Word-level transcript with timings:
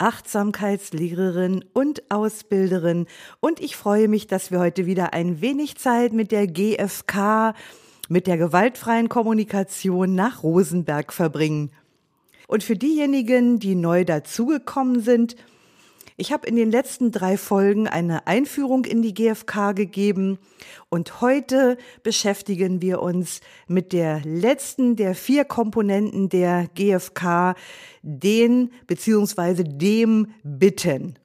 Achtsamkeitslehrerin 0.00 1.64
und 1.72 2.10
Ausbilderin 2.10 3.06
und 3.40 3.60
ich 3.60 3.76
freue 3.76 4.08
mich, 4.08 4.26
dass 4.26 4.50
wir 4.50 4.58
heute 4.58 4.86
wieder 4.86 5.12
ein 5.12 5.40
wenig 5.40 5.76
Zeit 5.76 6.12
mit 6.12 6.32
der 6.32 6.46
GfK, 6.46 7.54
mit 8.08 8.26
der 8.26 8.38
gewaltfreien 8.38 9.08
Kommunikation 9.08 10.14
nach 10.14 10.42
Rosenberg 10.42 11.12
verbringen. 11.12 11.70
Und 12.48 12.64
für 12.64 12.76
diejenigen, 12.76 13.60
die 13.60 13.76
neu 13.76 14.04
dazugekommen 14.04 15.00
sind, 15.00 15.36
ich 16.20 16.32
habe 16.32 16.46
in 16.46 16.54
den 16.54 16.70
letzten 16.70 17.12
drei 17.12 17.38
Folgen 17.38 17.88
eine 17.88 18.26
Einführung 18.26 18.84
in 18.84 19.00
die 19.00 19.14
GfK 19.14 19.72
gegeben 19.72 20.38
und 20.90 21.22
heute 21.22 21.78
beschäftigen 22.02 22.82
wir 22.82 23.00
uns 23.00 23.40
mit 23.66 23.94
der 23.94 24.20
letzten 24.24 24.96
der 24.96 25.14
vier 25.14 25.46
Komponenten 25.46 26.28
der 26.28 26.68
GfK, 26.74 27.54
den 28.02 28.70
bzw. 28.86 29.64
dem 29.64 30.28
Bitten. 30.42 31.18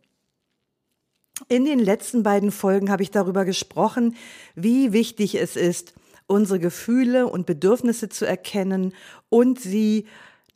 In 1.49 1.65
den 1.65 1.79
letzten 1.79 2.23
beiden 2.23 2.51
Folgen 2.51 2.89
habe 2.89 3.03
ich 3.03 3.11
darüber 3.11 3.43
gesprochen, 3.43 4.15
wie 4.55 4.93
wichtig 4.93 5.35
es 5.35 5.57
ist, 5.57 5.93
unsere 6.25 6.59
Gefühle 6.59 7.27
und 7.27 7.45
Bedürfnisse 7.45 8.07
zu 8.07 8.25
erkennen 8.25 8.93
und 9.27 9.59
sie 9.59 10.05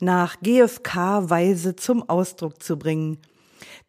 nach 0.00 0.40
GfK-Weise 0.40 1.76
zum 1.76 2.08
Ausdruck 2.08 2.62
zu 2.62 2.78
bringen. 2.78 3.18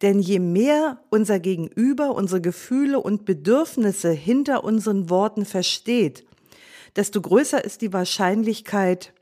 Denn 0.02 0.20
je 0.20 0.38
mehr 0.38 1.02
unser 1.10 1.40
Gegenüber 1.40 2.14
unsere 2.14 2.40
Gefühle 2.40 3.00
und 3.00 3.24
Bedürfnisse 3.24 4.10
hinter 4.10 4.64
unseren 4.64 5.10
Worten 5.10 5.44
versteht, 5.44 6.24
desto 6.96 7.20
größer 7.20 7.64
ist 7.64 7.80
die 7.80 7.92
Wahrscheinlichkeit, 7.92 9.12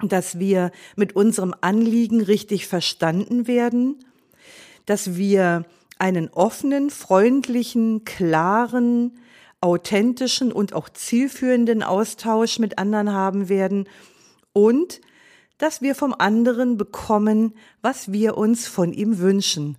dass 0.00 0.38
wir 0.38 0.72
mit 0.96 1.14
unserem 1.14 1.54
Anliegen 1.60 2.20
richtig 2.20 2.66
verstanden 2.66 3.46
werden, 3.46 4.04
dass 4.86 5.16
wir 5.16 5.64
einen 5.98 6.28
offenen, 6.28 6.90
freundlichen, 6.90 8.04
klaren, 8.04 9.18
authentischen 9.60 10.52
und 10.52 10.74
auch 10.74 10.88
zielführenden 10.88 11.82
Austausch 11.82 12.58
mit 12.58 12.78
anderen 12.78 13.12
haben 13.12 13.48
werden 13.48 13.88
und 14.52 15.00
dass 15.58 15.82
wir 15.82 15.94
vom 15.94 16.14
anderen 16.16 16.76
bekommen, 16.76 17.54
was 17.82 18.12
wir 18.12 18.36
uns 18.36 18.66
von 18.66 18.92
ihm 18.92 19.18
wünschen. 19.18 19.76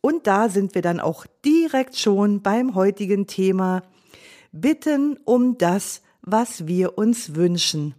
Und 0.00 0.26
da 0.26 0.48
sind 0.48 0.74
wir 0.74 0.82
dann 0.82 1.00
auch 1.00 1.26
direkt 1.44 1.96
schon 1.96 2.42
beim 2.42 2.74
heutigen 2.74 3.26
Thema 3.26 3.82
Bitten 4.52 5.18
um 5.24 5.58
das, 5.58 6.02
was 6.22 6.66
wir 6.66 6.96
uns 6.96 7.34
wünschen. 7.34 7.94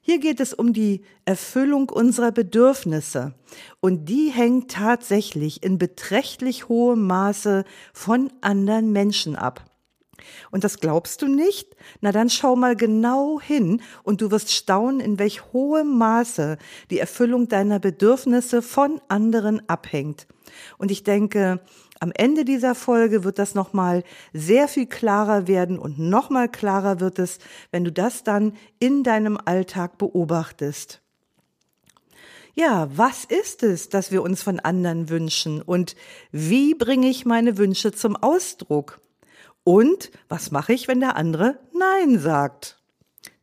Hier 0.00 0.18
geht 0.18 0.38
es 0.38 0.54
um 0.54 0.72
die 0.72 1.02
Erfüllung 1.24 1.88
unserer 1.88 2.30
Bedürfnisse 2.30 3.34
und 3.80 4.08
die 4.08 4.30
hängt 4.30 4.70
tatsächlich 4.70 5.64
in 5.64 5.78
beträchtlich 5.78 6.68
hohem 6.68 7.06
Maße 7.06 7.64
von 7.92 8.32
anderen 8.40 8.92
Menschen 8.92 9.34
ab. 9.34 9.64
Und 10.50 10.64
das 10.64 10.80
glaubst 10.80 11.22
du 11.22 11.28
nicht? 11.28 11.76
Na 12.00 12.12
dann 12.12 12.30
schau 12.30 12.56
mal 12.56 12.76
genau 12.76 13.40
hin 13.40 13.82
und 14.02 14.20
du 14.20 14.30
wirst 14.30 14.52
staunen, 14.52 15.00
in 15.00 15.18
welch 15.18 15.52
hohem 15.52 15.98
Maße 15.98 16.58
die 16.90 16.98
Erfüllung 16.98 17.48
deiner 17.48 17.78
Bedürfnisse 17.78 18.62
von 18.62 19.00
anderen 19.08 19.68
abhängt. 19.68 20.26
Und 20.78 20.90
ich 20.90 21.04
denke, 21.04 21.60
am 21.98 22.12
Ende 22.14 22.44
dieser 22.44 22.74
Folge 22.74 23.24
wird 23.24 23.38
das 23.38 23.54
nochmal 23.54 24.04
sehr 24.32 24.68
viel 24.68 24.86
klarer 24.86 25.48
werden 25.48 25.78
und 25.78 25.98
nochmal 25.98 26.48
klarer 26.48 27.00
wird 27.00 27.18
es, 27.18 27.38
wenn 27.70 27.84
du 27.84 27.92
das 27.92 28.22
dann 28.22 28.52
in 28.78 29.02
deinem 29.02 29.38
Alltag 29.42 29.98
beobachtest. 29.98 31.00
Ja, 32.54 32.88
was 32.96 33.24
ist 33.24 33.62
es, 33.62 33.90
das 33.90 34.10
wir 34.12 34.22
uns 34.22 34.42
von 34.42 34.60
anderen 34.60 35.10
wünschen 35.10 35.60
und 35.60 35.94
wie 36.32 36.74
bringe 36.74 37.08
ich 37.08 37.26
meine 37.26 37.58
Wünsche 37.58 37.92
zum 37.92 38.16
Ausdruck? 38.16 39.00
Und 39.66 40.12
was 40.28 40.52
mache 40.52 40.72
ich, 40.72 40.86
wenn 40.86 41.00
der 41.00 41.16
andere 41.16 41.58
Nein 41.72 42.20
sagt? 42.20 42.78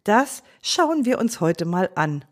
Das 0.05 0.41
schauen 0.61 1.03
wir 1.03 1.19
uns 1.19 1.41
heute 1.41 1.65
mal 1.65 1.89
an. 1.95 2.23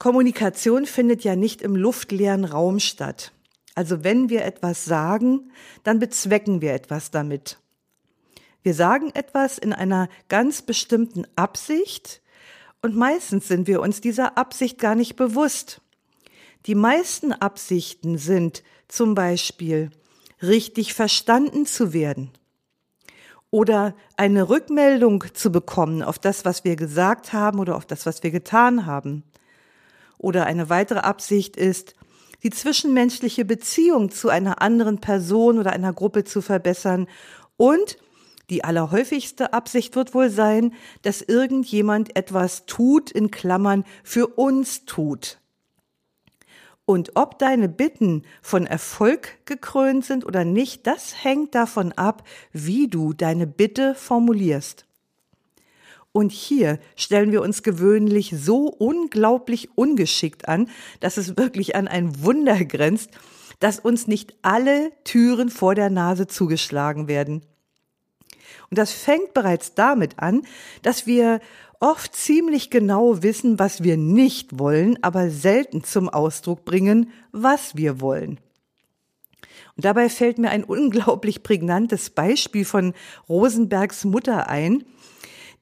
Kommunikation 0.00 0.84
findet 0.84 1.22
ja 1.22 1.36
nicht 1.36 1.62
im 1.62 1.76
luftleeren 1.76 2.44
Raum 2.44 2.80
statt. 2.80 3.30
Also 3.76 4.02
wenn 4.02 4.30
wir 4.30 4.44
etwas 4.44 4.84
sagen, 4.84 5.52
dann 5.84 6.00
bezwecken 6.00 6.60
wir 6.60 6.74
etwas 6.74 7.12
damit. 7.12 7.60
Wir 8.64 8.74
sagen 8.74 9.12
etwas 9.14 9.56
in 9.56 9.72
einer 9.72 10.08
ganz 10.28 10.60
bestimmten 10.60 11.24
Absicht 11.36 12.20
und 12.82 12.96
meistens 12.96 13.46
sind 13.46 13.68
wir 13.68 13.80
uns 13.80 14.00
dieser 14.00 14.36
Absicht 14.36 14.80
gar 14.80 14.96
nicht 14.96 15.14
bewusst. 15.14 15.80
Die 16.66 16.74
meisten 16.74 17.32
Absichten 17.32 18.18
sind 18.18 18.64
zum 18.88 19.14
Beispiel, 19.14 19.92
richtig 20.46 20.94
verstanden 20.94 21.66
zu 21.66 21.92
werden 21.92 22.30
oder 23.54 23.94
eine 24.16 24.48
Rückmeldung 24.48 25.22
zu 25.32 25.52
bekommen 25.52 26.02
auf 26.02 26.18
das, 26.18 26.44
was 26.44 26.64
wir 26.64 26.74
gesagt 26.74 27.32
haben 27.32 27.60
oder 27.60 27.76
auf 27.76 27.86
das, 27.86 28.04
was 28.04 28.24
wir 28.24 28.32
getan 28.32 28.84
haben. 28.84 29.22
Oder 30.18 30.46
eine 30.46 30.70
weitere 30.70 30.98
Absicht 30.98 31.56
ist, 31.56 31.94
die 32.42 32.50
zwischenmenschliche 32.50 33.44
Beziehung 33.44 34.10
zu 34.10 34.28
einer 34.28 34.60
anderen 34.60 35.00
Person 35.00 35.60
oder 35.60 35.72
einer 35.72 35.92
Gruppe 35.92 36.24
zu 36.24 36.42
verbessern. 36.42 37.06
Und 37.56 37.96
die 38.50 38.64
allerhäufigste 38.64 39.52
Absicht 39.52 39.94
wird 39.94 40.14
wohl 40.14 40.30
sein, 40.30 40.74
dass 41.02 41.22
irgendjemand 41.22 42.16
etwas 42.16 42.66
tut, 42.66 43.12
in 43.12 43.30
Klammern, 43.30 43.84
für 44.02 44.26
uns 44.26 44.84
tut. 44.84 45.38
Und 46.86 47.12
ob 47.14 47.38
deine 47.38 47.68
Bitten 47.68 48.24
von 48.42 48.66
Erfolg 48.66 49.38
gekrönt 49.46 50.04
sind 50.04 50.26
oder 50.26 50.44
nicht, 50.44 50.86
das 50.86 51.24
hängt 51.24 51.54
davon 51.54 51.92
ab, 51.92 52.26
wie 52.52 52.88
du 52.88 53.14
deine 53.14 53.46
Bitte 53.46 53.94
formulierst. 53.94 54.84
Und 56.12 56.30
hier 56.30 56.78
stellen 56.94 57.32
wir 57.32 57.42
uns 57.42 57.62
gewöhnlich 57.62 58.34
so 58.36 58.68
unglaublich 58.68 59.76
ungeschickt 59.76 60.46
an, 60.46 60.68
dass 61.00 61.16
es 61.16 61.36
wirklich 61.36 61.74
an 61.74 61.88
ein 61.88 62.22
Wunder 62.22 62.64
grenzt, 62.64 63.10
dass 63.58 63.80
uns 63.80 64.06
nicht 64.06 64.34
alle 64.42 64.92
Türen 65.04 65.48
vor 65.48 65.74
der 65.74 65.90
Nase 65.90 66.26
zugeschlagen 66.26 67.08
werden. 67.08 67.42
Und 68.70 68.78
das 68.78 68.92
fängt 68.92 69.34
bereits 69.34 69.74
damit 69.74 70.18
an, 70.18 70.42
dass 70.82 71.06
wir 71.06 71.40
oft 71.80 72.14
ziemlich 72.14 72.70
genau 72.70 73.22
wissen, 73.22 73.58
was 73.58 73.82
wir 73.82 73.96
nicht 73.96 74.58
wollen, 74.58 75.02
aber 75.02 75.30
selten 75.30 75.84
zum 75.84 76.08
Ausdruck 76.08 76.64
bringen, 76.64 77.10
was 77.32 77.76
wir 77.76 78.00
wollen. 78.00 78.40
Und 79.76 79.84
dabei 79.84 80.08
fällt 80.08 80.38
mir 80.38 80.50
ein 80.50 80.64
unglaublich 80.64 81.42
prägnantes 81.42 82.10
Beispiel 82.10 82.64
von 82.64 82.94
Rosenbergs 83.28 84.04
Mutter 84.04 84.48
ein, 84.48 84.84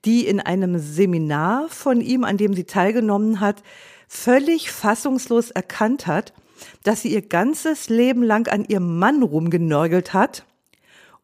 die 0.05 0.27
in 0.27 0.41
einem 0.41 0.78
Seminar 0.78 1.69
von 1.69 2.00
ihm, 2.00 2.25
an 2.25 2.37
dem 2.37 2.55
sie 2.55 2.64
teilgenommen 2.64 3.41
hat, 3.41 3.62
völlig 4.09 4.70
fassungslos 4.70 5.50
erkannt 5.50 6.06
hat, 6.06 6.35
dass 6.82 7.03
sie 7.03 7.12
ihr 7.12 7.23
ganzes 7.23 7.88
Leben 7.88 8.23
lang 8.23 8.49
an 8.49 8.64
ihrem 8.64 8.99
Mann 8.99 9.23
rumgenörgelt 9.23 10.12
hat 10.12 10.44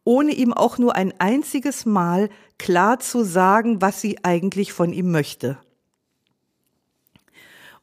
ohne 0.08 0.32
ihm 0.32 0.54
auch 0.54 0.78
nur 0.78 0.96
ein 0.96 1.12
einziges 1.18 1.84
Mal 1.84 2.30
klar 2.56 2.98
zu 2.98 3.24
sagen, 3.24 3.82
was 3.82 4.00
sie 4.00 4.24
eigentlich 4.24 4.72
von 4.72 4.94
ihm 4.94 5.10
möchte. 5.10 5.58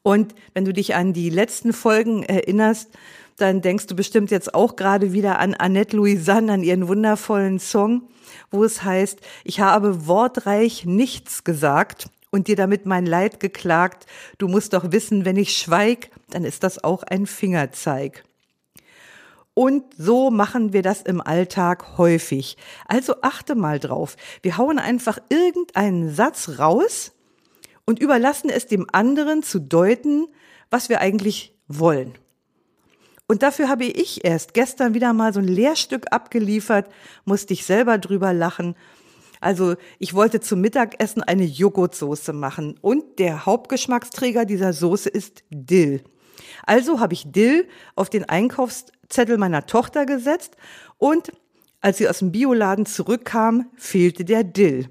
Und 0.01 0.33
wenn 0.55 0.65
du 0.65 0.73
dich 0.73 0.95
an 0.95 1.13
die 1.13 1.29
letzten 1.29 1.71
Folgen 1.71 2.23
erinnerst, 2.23 2.89
dann 3.37 3.61
denkst 3.61 3.85
du 3.85 3.95
bestimmt 3.95 4.31
jetzt 4.31 4.55
auch 4.55 4.75
gerade 4.75 5.13
wieder 5.13 5.37
an 5.37 5.53
Annette 5.53 5.95
Louisanne, 5.95 6.53
an 6.53 6.63
ihren 6.63 6.87
wundervollen 6.87 7.59
Song, 7.59 8.07
wo 8.49 8.63
es 8.63 8.81
heißt, 8.81 9.19
ich 9.43 9.59
habe 9.59 10.07
wortreich 10.07 10.83
nichts 10.83 11.43
gesagt 11.43 12.09
und 12.31 12.47
dir 12.47 12.55
damit 12.55 12.87
mein 12.87 13.05
Leid 13.05 13.39
geklagt. 13.39 14.07
Du 14.39 14.47
musst 14.47 14.73
doch 14.73 14.91
wissen, 14.91 15.25
wenn 15.25 15.37
ich 15.37 15.55
schweig, 15.55 16.09
dann 16.31 16.43
ist 16.43 16.63
das 16.63 16.83
auch 16.83 17.03
ein 17.03 17.27
Fingerzeig. 17.27 18.24
Und 19.55 19.85
so 19.97 20.31
machen 20.31 20.73
wir 20.73 20.81
das 20.81 21.01
im 21.01 21.21
Alltag 21.21 21.97
häufig. 21.97 22.57
Also 22.87 23.15
achte 23.21 23.55
mal 23.55 23.79
drauf. 23.79 24.17
Wir 24.41 24.57
hauen 24.57 24.77
einfach 24.79 25.17
irgendeinen 25.29 26.13
Satz 26.13 26.59
raus 26.59 27.13
und 27.85 27.99
überlassen 27.99 28.49
es 28.49 28.67
dem 28.67 28.85
anderen 28.91 29.43
zu 29.43 29.59
deuten, 29.59 30.27
was 30.69 30.89
wir 30.89 30.99
eigentlich 30.99 31.55
wollen. 31.69 32.15
Und 33.27 33.43
dafür 33.43 33.69
habe 33.69 33.85
ich 33.85 34.25
erst 34.25 34.53
gestern 34.53 34.93
wieder 34.93 35.13
mal 35.13 35.33
so 35.33 35.39
ein 35.39 35.47
Lehrstück 35.47 36.07
abgeliefert, 36.11 36.91
musste 37.23 37.53
ich 37.53 37.65
selber 37.65 37.97
drüber 37.97 38.33
lachen. 38.33 38.75
Also 39.39 39.75
ich 39.99 40.13
wollte 40.13 40.41
zum 40.41 40.59
Mittagessen 40.59 41.23
eine 41.23 41.45
Joghurtsoße 41.45 42.33
machen 42.33 42.77
und 42.81 43.19
der 43.19 43.45
Hauptgeschmacksträger 43.45 44.43
dieser 44.43 44.73
Soße 44.73 45.07
ist 45.07 45.43
Dill. 45.49 46.03
Also 46.65 46.99
habe 46.99 47.13
ich 47.13 47.31
Dill 47.31 47.67
auf 47.95 48.09
den 48.09 48.27
Einkaufszettel 48.27 49.37
meiner 49.37 49.65
Tochter 49.65 50.05
gesetzt 50.05 50.55
und 50.97 51.31
als 51.81 51.97
sie 51.97 52.09
aus 52.09 52.19
dem 52.19 52.31
Bioladen 52.31 52.85
zurückkam, 52.85 53.69
fehlte 53.75 54.25
der 54.25 54.43
Dill. 54.43 54.89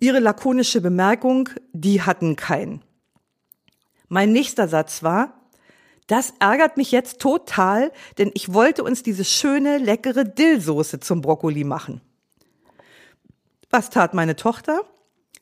Ihre 0.00 0.18
lakonische 0.18 0.80
Bemerkung, 0.80 1.48
die 1.72 2.02
hatten 2.02 2.36
keinen. 2.36 2.82
Mein 4.08 4.32
nächster 4.32 4.68
Satz 4.68 5.02
war, 5.02 5.48
das 6.06 6.34
ärgert 6.38 6.76
mich 6.76 6.92
jetzt 6.92 7.20
total, 7.20 7.92
denn 8.18 8.30
ich 8.34 8.52
wollte 8.52 8.84
uns 8.84 9.02
diese 9.02 9.24
schöne, 9.24 9.78
leckere 9.78 10.24
Dillsoße 10.24 11.00
zum 11.00 11.20
Brokkoli 11.20 11.64
machen. 11.64 12.00
Was 13.70 13.90
tat 13.90 14.14
meine 14.14 14.36
Tochter? 14.36 14.80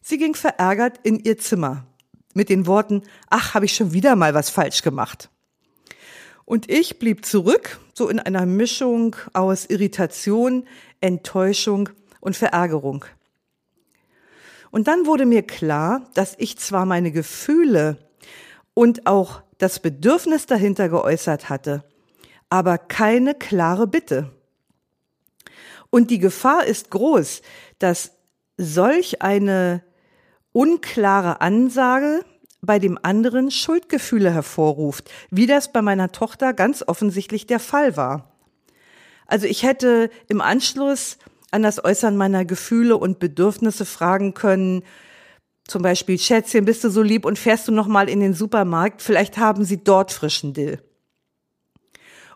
Sie 0.00 0.18
ging 0.18 0.34
verärgert 0.34 0.98
in 1.02 1.18
ihr 1.18 1.38
Zimmer 1.38 1.86
mit 2.34 2.48
den 2.48 2.66
Worten, 2.66 3.02
ach, 3.30 3.54
habe 3.54 3.64
ich 3.64 3.74
schon 3.74 3.92
wieder 3.92 4.16
mal 4.16 4.34
was 4.34 4.50
falsch 4.50 4.82
gemacht. 4.82 5.30
Und 6.44 6.70
ich 6.70 6.98
blieb 6.98 7.24
zurück, 7.24 7.80
so 7.94 8.08
in 8.08 8.18
einer 8.18 8.44
Mischung 8.44 9.16
aus 9.32 9.64
Irritation, 9.64 10.66
Enttäuschung 11.00 11.88
und 12.20 12.36
Verärgerung. 12.36 13.04
Und 14.70 14.88
dann 14.88 15.06
wurde 15.06 15.24
mir 15.24 15.42
klar, 15.42 16.02
dass 16.14 16.34
ich 16.36 16.58
zwar 16.58 16.84
meine 16.84 17.12
Gefühle 17.12 17.96
und 18.74 19.06
auch 19.06 19.42
das 19.58 19.78
Bedürfnis 19.78 20.46
dahinter 20.46 20.88
geäußert 20.88 21.48
hatte, 21.48 21.84
aber 22.50 22.76
keine 22.76 23.34
klare 23.34 23.86
Bitte. 23.86 24.32
Und 25.90 26.10
die 26.10 26.18
Gefahr 26.18 26.64
ist 26.64 26.90
groß, 26.90 27.42
dass 27.78 28.12
solch 28.56 29.22
eine 29.22 29.84
unklare 30.54 31.40
Ansage 31.40 32.24
bei 32.62 32.78
dem 32.78 32.98
anderen 33.02 33.50
Schuldgefühle 33.50 34.32
hervorruft, 34.32 35.10
wie 35.30 35.46
das 35.46 35.72
bei 35.72 35.82
meiner 35.82 36.12
Tochter 36.12 36.54
ganz 36.54 36.82
offensichtlich 36.86 37.46
der 37.46 37.60
Fall 37.60 37.98
war. 37.98 38.32
Also 39.26 39.46
ich 39.46 39.64
hätte 39.64 40.10
im 40.28 40.40
Anschluss 40.40 41.18
an 41.50 41.62
das 41.62 41.84
Äußern 41.84 42.16
meiner 42.16 42.44
Gefühle 42.44 42.96
und 42.96 43.18
Bedürfnisse 43.18 43.84
fragen 43.84 44.32
können, 44.32 44.82
zum 45.66 45.82
Beispiel, 45.82 46.18
Schätzchen, 46.18 46.66
bist 46.66 46.84
du 46.84 46.90
so 46.90 47.00
lieb 47.02 47.24
und 47.24 47.38
fährst 47.38 47.66
du 47.68 47.72
noch 47.72 47.86
mal 47.86 48.08
in 48.08 48.20
den 48.20 48.34
Supermarkt? 48.34 49.00
Vielleicht 49.00 49.38
haben 49.38 49.64
sie 49.64 49.82
dort 49.82 50.12
frischen 50.12 50.52
Dill. 50.52 50.78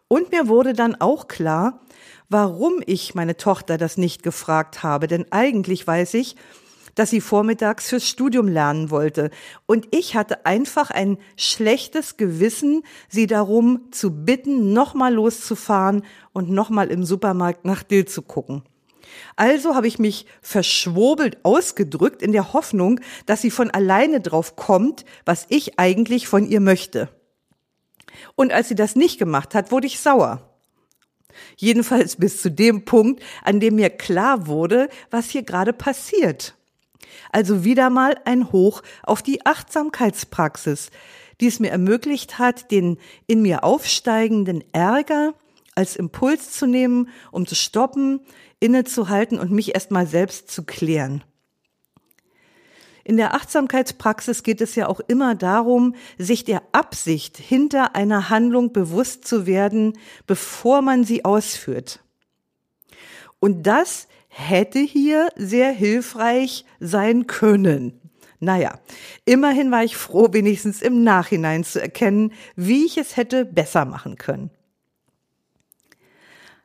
Und 0.09 0.33
mir 0.33 0.49
wurde 0.49 0.73
dann 0.73 0.99
auch 0.99 1.29
klar, 1.29 1.81
warum 2.31 2.83
ich 2.87 3.15
meine 3.15 3.37
Tochter 3.37 3.77
das 3.77 3.99
nicht 3.99 4.23
gefragt 4.23 4.83
habe, 4.83 5.07
denn 5.07 5.27
eigentlich 5.31 5.87
weiß 5.87 6.15
ich, 6.15 6.37
dass 6.99 7.11
sie 7.11 7.21
vormittags 7.21 7.89
fürs 7.89 8.09
Studium 8.09 8.49
lernen 8.49 8.91
wollte. 8.91 9.31
Und 9.67 9.87
ich 9.95 10.17
hatte 10.17 10.45
einfach 10.47 10.91
ein 10.91 11.19
schlechtes 11.37 12.17
Gewissen, 12.17 12.83
sie 13.09 13.29
darum 13.29 13.93
zu 13.93 14.11
bitten, 14.25 14.73
nochmal 14.73 15.15
loszufahren 15.15 16.03
und 16.33 16.51
nochmal 16.51 16.89
im 16.89 17.05
Supermarkt 17.05 17.65
nach 17.65 17.85
Dill 17.85 18.07
zu 18.07 18.23
gucken. 18.23 18.63
Also 19.37 19.77
habe 19.77 19.87
ich 19.87 20.01
mich 20.01 20.27
verschwobelt 20.43 21.39
ausgedrückt 21.45 22.21
in 22.21 22.33
der 22.33 22.53
Hoffnung, 22.53 23.01
dass 23.27 23.43
sie 23.43 23.53
von 23.53 23.71
alleine 23.71 24.21
drauf 24.21 24.57
kommt, 24.57 25.05
was 25.25 25.47
ich 25.51 25.79
eigentlich 25.79 26.27
von 26.27 26.45
ihr 26.45 26.61
möchte. 26.61 27.09
Und 28.35 28.53
als 28.53 28.69
sie 28.69 28.75
das 28.75 28.97
nicht 28.97 29.19
gemacht 29.21 29.55
hat, 29.55 29.71
wurde 29.71 29.87
ich 29.87 30.01
sauer. 30.01 30.43
Jedenfalls 31.57 32.17
bis 32.17 32.43
zu 32.43 32.51
dem 32.51 32.85
Punkt, 32.85 33.23
an 33.45 33.61
dem 33.61 33.77
mir 33.77 33.91
klar 33.91 34.49
wurde, 34.49 34.89
was 35.11 35.31
hier 35.31 35.45
gerade 35.45 35.73
passiert. 35.73 36.58
Also 37.31 37.65
wieder 37.65 37.91
mal 37.91 38.17
ein 38.25 38.53
Hoch 38.53 38.83
auf 39.03 39.23
die 39.23 39.45
Achtsamkeitspraxis, 39.47 40.91
die 41.41 41.47
es 41.47 41.61
mir 41.61 41.71
ermöglicht 41.71 42.39
hat, 42.39 42.71
den 42.71 42.99
in 43.27 43.43
mir 43.43 43.65
aufsteigenden 43.65 44.65
Ärger 44.73 45.35
als 45.75 45.97
Impuls 45.97 46.51
zu 46.53 46.67
nehmen, 46.67 47.09
um 47.31 47.47
zu 47.47 47.55
stoppen, 47.55 48.21
innezuhalten 48.61 49.39
und 49.39 49.53
mich 49.53 49.75
erstmal 49.75 50.07
selbst 50.07 50.51
zu 50.51 50.65
klären. 50.65 51.23
In 53.05 53.17
der 53.17 53.35
Achtsamkeitspraxis 53.35 54.43
geht 54.43 54.61
es 54.61 54.75
ja 54.75 54.87
auch 54.87 55.01
immer 55.01 55.35
darum, 55.35 55.95
sich 56.19 56.45
der 56.45 56.63
Absicht 56.73 57.39
hinter 57.39 57.97
einer 57.97 58.29
Handlung 58.29 58.75
bewusst 58.75 59.27
zu 59.27 59.47
werden, 59.47 59.97
bevor 60.27 60.83
man 60.83 61.05
sie 61.05 61.25
ausführt. 61.25 62.01
Und 63.41 63.67
das 63.67 64.09
hätte 64.39 64.79
hier 64.79 65.31
sehr 65.37 65.73
hilfreich 65.73 66.65
sein 66.79 67.27
können. 67.27 68.01
Naja, 68.39 68.79
immerhin 69.25 69.73
war 69.73 69.83
ich 69.83 69.97
froh, 69.97 70.29
wenigstens 70.31 70.81
im 70.81 71.03
Nachhinein 71.03 71.65
zu 71.65 71.83
erkennen, 71.83 72.33
wie 72.55 72.87
ich 72.87 72.99
es 72.99 73.17
hätte 73.17 73.45
besser 73.45 73.85
machen 73.85 74.17
können. 74.17 74.51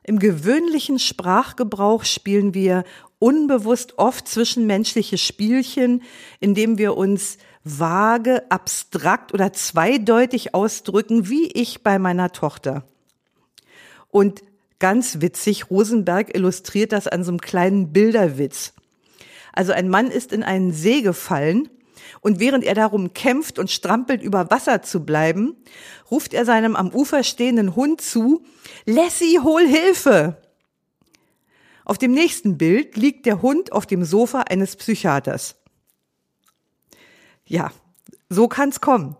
Im 0.04 0.20
gewöhnlichen 0.20 1.00
Sprachgebrauch 1.00 2.04
spielen 2.04 2.54
wir 2.54 2.84
unbewusst 3.18 3.98
oft 3.98 4.28
zwischenmenschliche 4.28 5.18
Spielchen, 5.18 6.02
indem 6.38 6.78
wir 6.78 6.96
uns 6.96 7.38
vage, 7.64 8.48
abstrakt 8.50 9.34
oder 9.34 9.52
zweideutig 9.52 10.54
ausdrücken, 10.54 11.28
wie 11.28 11.50
ich 11.50 11.82
bei 11.82 11.98
meiner 11.98 12.30
Tochter. 12.30 12.84
Und 14.10 14.44
ganz 14.84 15.22
witzig, 15.22 15.70
Rosenberg 15.70 16.36
illustriert 16.36 16.92
das 16.92 17.08
an 17.08 17.24
so 17.24 17.30
einem 17.30 17.40
kleinen 17.40 17.94
Bilderwitz. 17.94 18.74
Also 19.54 19.72
ein 19.72 19.88
Mann 19.88 20.10
ist 20.10 20.30
in 20.30 20.42
einen 20.42 20.72
See 20.72 21.00
gefallen 21.00 21.70
und 22.20 22.38
während 22.38 22.64
er 22.64 22.74
darum 22.74 23.14
kämpft 23.14 23.58
und 23.58 23.70
strampelt, 23.70 24.20
über 24.20 24.50
Wasser 24.50 24.82
zu 24.82 25.02
bleiben, 25.02 25.56
ruft 26.10 26.34
er 26.34 26.44
seinem 26.44 26.76
am 26.76 26.90
Ufer 26.90 27.22
stehenden 27.22 27.74
Hund 27.74 28.02
zu, 28.02 28.44
Lassie, 28.84 29.40
hol 29.40 29.66
Hilfe! 29.66 30.36
Auf 31.86 31.96
dem 31.96 32.12
nächsten 32.12 32.58
Bild 32.58 32.98
liegt 32.98 33.24
der 33.24 33.40
Hund 33.40 33.72
auf 33.72 33.86
dem 33.86 34.04
Sofa 34.04 34.42
eines 34.42 34.76
Psychiaters. 34.76 35.56
Ja, 37.46 37.72
so 38.28 38.48
kann's 38.48 38.82
kommen. 38.82 39.16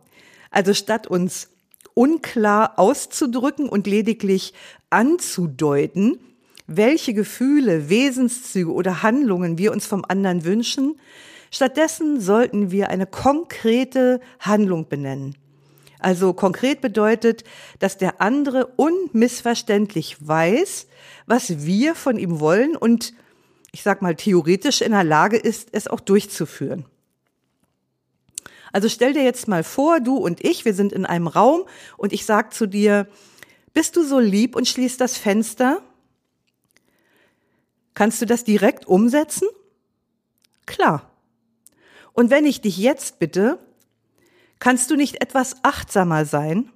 Also 0.50 0.75
statt 0.75 1.06
uns 1.06 1.49
unklar 1.94 2.78
auszudrücken 2.78 3.68
und 3.68 3.87
lediglich 3.87 4.52
anzudeuten, 4.94 6.18
welche 6.66 7.12
Gefühle, 7.12 7.90
Wesenszüge 7.90 8.72
oder 8.72 9.02
Handlungen 9.02 9.58
wir 9.58 9.72
uns 9.72 9.86
vom 9.86 10.04
anderen 10.08 10.44
wünschen, 10.44 10.98
stattdessen 11.50 12.20
sollten 12.20 12.70
wir 12.70 12.88
eine 12.88 13.06
konkrete 13.06 14.20
Handlung 14.38 14.88
benennen. 14.88 15.36
Also 15.98 16.32
konkret 16.32 16.80
bedeutet, 16.80 17.44
dass 17.78 17.98
der 17.98 18.20
andere 18.20 18.66
unmissverständlich 18.76 20.16
weiß, 20.20 20.86
was 21.26 21.64
wir 21.64 21.94
von 21.94 22.18
ihm 22.18 22.40
wollen 22.40 22.76
und 22.76 23.14
ich 23.72 23.82
sag 23.82 24.02
mal 24.02 24.14
theoretisch 24.14 24.82
in 24.82 24.92
der 24.92 25.04
Lage 25.04 25.36
ist, 25.36 25.70
es 25.72 25.88
auch 25.88 26.00
durchzuführen. 26.00 26.84
Also 28.72 28.88
stell 28.88 29.12
dir 29.12 29.22
jetzt 29.22 29.48
mal 29.48 29.64
vor, 29.64 30.00
du 30.00 30.16
und 30.16 30.44
ich, 30.44 30.64
wir 30.64 30.74
sind 30.74 30.92
in 30.92 31.06
einem 31.06 31.26
Raum 31.26 31.64
und 31.96 32.12
ich 32.12 32.24
sag 32.24 32.52
zu 32.52 32.66
dir, 32.66 33.06
bist 33.75 33.97
du 33.97 34.04
so 34.04 34.19
lieb 34.19 34.57
und 34.57 34.66
schließt 34.66 35.00
das 35.00 35.19
Fenster? 35.19 35.83
Kannst 37.93 38.23
du 38.23 38.26
das 38.26 38.45
direkt 38.45 38.87
umsetzen? 38.87 39.49
Klar. 40.64 41.11
Und 42.12 42.31
wenn 42.31 42.47
ich 42.47 42.61
dich 42.61 42.78
jetzt 42.78 43.19
bitte, 43.19 43.59
Kannst 44.64 44.90
du 44.90 44.97
nicht 44.97 45.21
etwas 45.21 45.62
achtsamer 45.62 46.25
sein? 46.25 46.73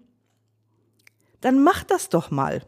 Dann 1.40 1.62
mach 1.62 1.84
das 1.84 2.10
doch 2.10 2.30
mal. 2.30 2.62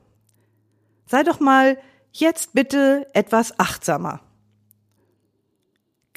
Sei 1.04 1.22
doch 1.24 1.40
mal 1.40 1.76
jetzt 2.10 2.54
bitte 2.54 3.06
etwas 3.12 3.58
achtsamer. 3.58 4.20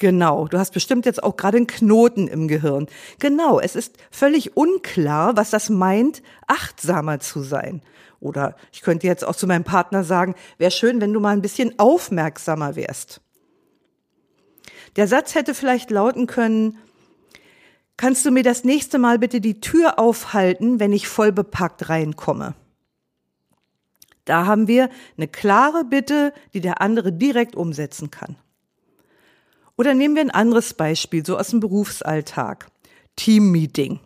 Genau, 0.04 0.48
du 0.48 0.58
hast 0.58 0.74
bestimmt 0.74 1.06
jetzt 1.06 1.22
auch 1.22 1.34
gerade 1.34 1.56
einen 1.56 1.66
Knoten 1.66 2.28
im 2.28 2.46
Gehirn. 2.46 2.88
Genau, 3.20 3.58
es 3.58 3.74
ist 3.74 3.96
völlig 4.10 4.54
unklar, 4.54 5.34
was 5.38 5.48
das 5.48 5.70
meint, 5.70 6.22
achtsamer 6.46 7.20
zu 7.20 7.40
sein. 7.42 7.80
Oder 8.20 8.54
ich 8.70 8.82
könnte 8.82 9.06
jetzt 9.06 9.26
auch 9.26 9.34
zu 9.34 9.46
meinem 9.46 9.64
Partner 9.64 10.04
sagen, 10.04 10.34
wäre 10.58 10.70
schön, 10.70 11.00
wenn 11.00 11.14
du 11.14 11.20
mal 11.20 11.30
ein 11.30 11.40
bisschen 11.40 11.78
aufmerksamer 11.78 12.76
wärst. 12.76 13.22
Der 14.96 15.08
Satz 15.08 15.34
hätte 15.34 15.54
vielleicht 15.54 15.90
lauten 15.90 16.26
können, 16.26 16.76
Kannst 17.96 18.26
du 18.26 18.30
mir 18.30 18.42
das 18.42 18.64
nächste 18.64 18.98
Mal 18.98 19.18
bitte 19.18 19.40
die 19.40 19.60
Tür 19.60 19.98
aufhalten, 19.98 20.80
wenn 20.80 20.92
ich 20.92 21.08
voll 21.08 21.32
bepackt 21.32 21.88
reinkomme? 21.88 22.54
Da 24.26 24.44
haben 24.44 24.68
wir 24.68 24.90
eine 25.16 25.28
klare 25.28 25.84
Bitte, 25.84 26.34
die 26.52 26.60
der 26.60 26.82
andere 26.82 27.10
direkt 27.10 27.56
umsetzen 27.56 28.10
kann. 28.10 28.36
Oder 29.76 29.94
nehmen 29.94 30.14
wir 30.14 30.22
ein 30.22 30.30
anderes 30.30 30.74
Beispiel, 30.74 31.24
so 31.24 31.36
aus 31.38 31.48
dem 31.48 31.60
Berufsalltag. 31.60 32.66
Teammeeting. 33.16 34.00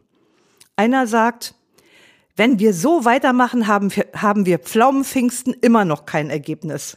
Einer 0.76 1.06
sagt, 1.06 1.54
wenn 2.37 2.58
wir 2.58 2.72
so 2.72 3.04
weitermachen, 3.04 3.66
haben 3.66 3.94
wir, 3.94 4.06
haben 4.14 4.46
wir 4.46 4.58
Pflaumenpfingsten 4.58 5.54
immer 5.54 5.84
noch 5.84 6.06
kein 6.06 6.30
Ergebnis. 6.30 6.96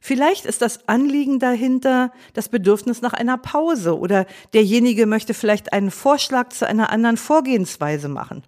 Vielleicht 0.00 0.46
ist 0.46 0.62
das 0.62 0.88
Anliegen 0.88 1.38
dahinter 1.38 2.12
das 2.32 2.48
Bedürfnis 2.48 3.02
nach 3.02 3.12
einer 3.12 3.38
Pause 3.38 3.98
oder 3.98 4.26
derjenige 4.54 5.04
möchte 5.04 5.34
vielleicht 5.34 5.72
einen 5.72 5.90
Vorschlag 5.90 6.50
zu 6.50 6.66
einer 6.66 6.90
anderen 6.90 7.16
Vorgehensweise 7.16 8.08
machen. 8.08 8.44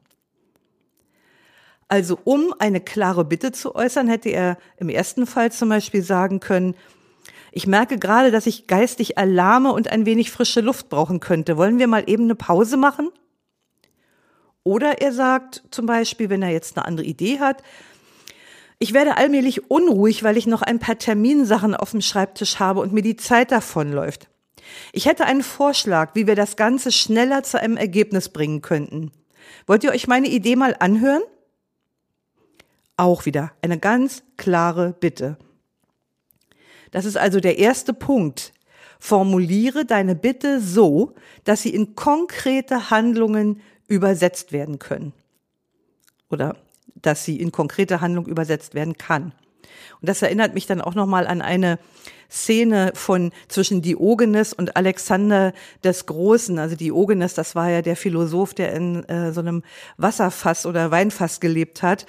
Also 1.88 2.18
um 2.24 2.54
eine 2.58 2.80
klare 2.80 3.24
Bitte 3.24 3.50
zu 3.50 3.74
äußern, 3.74 4.08
hätte 4.08 4.28
er 4.28 4.56
im 4.76 4.88
ersten 4.88 5.26
Fall 5.26 5.50
zum 5.50 5.70
Beispiel 5.70 6.02
sagen 6.02 6.38
können, 6.38 6.74
ich 7.52 7.66
merke 7.66 7.98
gerade, 7.98 8.30
dass 8.30 8.46
ich 8.46 8.66
geistig 8.66 9.16
erlahme 9.16 9.72
und 9.72 9.88
ein 9.88 10.06
wenig 10.06 10.30
frische 10.30 10.60
Luft 10.60 10.88
brauchen 10.88 11.20
könnte. 11.20 11.56
Wollen 11.56 11.78
wir 11.78 11.86
mal 11.86 12.04
eben 12.06 12.24
eine 12.24 12.34
Pause 12.34 12.76
machen? 12.76 13.10
Oder 14.64 15.00
er 15.00 15.12
sagt 15.12 15.62
zum 15.70 15.86
Beispiel, 15.86 16.28
wenn 16.28 16.42
er 16.42 16.50
jetzt 16.50 16.76
eine 16.76 16.86
andere 16.86 17.06
Idee 17.06 17.40
hat, 17.40 17.62
ich 18.78 18.92
werde 18.92 19.16
allmählich 19.16 19.70
unruhig, 19.70 20.22
weil 20.22 20.36
ich 20.36 20.46
noch 20.46 20.62
ein 20.62 20.78
paar 20.78 20.98
Terminsachen 20.98 21.74
auf 21.74 21.90
dem 21.90 22.00
Schreibtisch 22.00 22.60
habe 22.60 22.80
und 22.80 22.92
mir 22.92 23.02
die 23.02 23.16
Zeit 23.16 23.50
davonläuft. 23.50 24.28
Ich 24.92 25.06
hätte 25.06 25.24
einen 25.24 25.42
Vorschlag, 25.42 26.14
wie 26.14 26.26
wir 26.26 26.36
das 26.36 26.56
Ganze 26.56 26.92
schneller 26.92 27.42
zu 27.42 27.58
einem 27.58 27.76
Ergebnis 27.76 28.28
bringen 28.28 28.62
könnten. 28.62 29.10
Wollt 29.66 29.82
ihr 29.82 29.90
euch 29.90 30.06
meine 30.06 30.28
Idee 30.28 30.54
mal 30.54 30.76
anhören? 30.78 31.22
Auch 32.96 33.26
wieder 33.26 33.52
eine 33.62 33.78
ganz 33.78 34.22
klare 34.36 34.92
Bitte. 34.92 35.38
Das 36.90 37.04
ist 37.04 37.16
also 37.16 37.40
der 37.40 37.58
erste 37.58 37.92
Punkt. 37.92 38.52
Formuliere 38.98 39.84
deine 39.84 40.14
Bitte 40.14 40.60
so, 40.60 41.14
dass 41.44 41.62
sie 41.62 41.74
in 41.74 41.94
konkrete 41.94 42.90
Handlungen 42.90 43.60
übersetzt 43.86 44.52
werden 44.52 44.78
können. 44.78 45.12
Oder 46.30 46.56
dass 46.94 47.24
sie 47.24 47.36
in 47.40 47.52
konkrete 47.52 48.00
Handlung 48.00 48.26
übersetzt 48.26 48.74
werden 48.74 48.98
kann. 48.98 49.32
Und 50.00 50.08
das 50.08 50.22
erinnert 50.22 50.54
mich 50.54 50.66
dann 50.66 50.80
auch 50.80 50.94
nochmal 50.94 51.26
an 51.26 51.42
eine 51.42 51.78
Szene 52.30 52.92
von 52.94 53.32
zwischen 53.48 53.80
Diogenes 53.80 54.52
und 54.52 54.76
Alexander 54.76 55.52
des 55.82 56.06
Großen. 56.06 56.58
Also 56.58 56.76
Diogenes, 56.76 57.34
das 57.34 57.54
war 57.54 57.70
ja 57.70 57.82
der 57.82 57.96
Philosoph, 57.96 58.54
der 58.54 58.72
in 58.74 59.04
äh, 59.04 59.32
so 59.32 59.40
einem 59.40 59.62
Wasserfass 59.96 60.66
oder 60.66 60.90
Weinfass 60.90 61.40
gelebt 61.40 61.82
hat. 61.82 62.06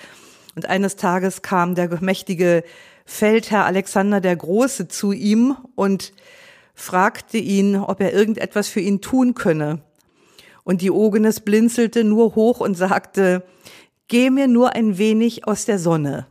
Und 0.56 0.66
eines 0.66 0.98
Tages 0.98 1.42
kam 1.42 1.76
der 1.76 2.02
mächtige 2.02 2.64
Feldherr 3.10 3.66
Alexander 3.66 4.22
der 4.22 4.36
Große 4.36 4.88
zu 4.88 5.12
ihm 5.12 5.58
und 5.74 6.14
fragte 6.76 7.40
ihn, 7.40 7.76
ob 7.76 8.02
er 8.02 8.14
irgendetwas 8.14 8.70
für 8.70 8.82
ihn 8.82 9.02
tun 9.02 9.34
könne. 9.34 9.82
Und 10.64 10.84
Diogenes 10.84 11.40
blinzelte 11.40 12.04
nur 12.04 12.36
hoch 12.36 12.60
und 12.60 12.76
sagte, 12.76 13.44
geh 14.08 14.30
mir 14.30 14.48
nur 14.48 14.76
ein 14.76 15.00
wenig 15.00 15.48
aus 15.48 15.66
der 15.66 15.80
Sonne. 15.80 16.28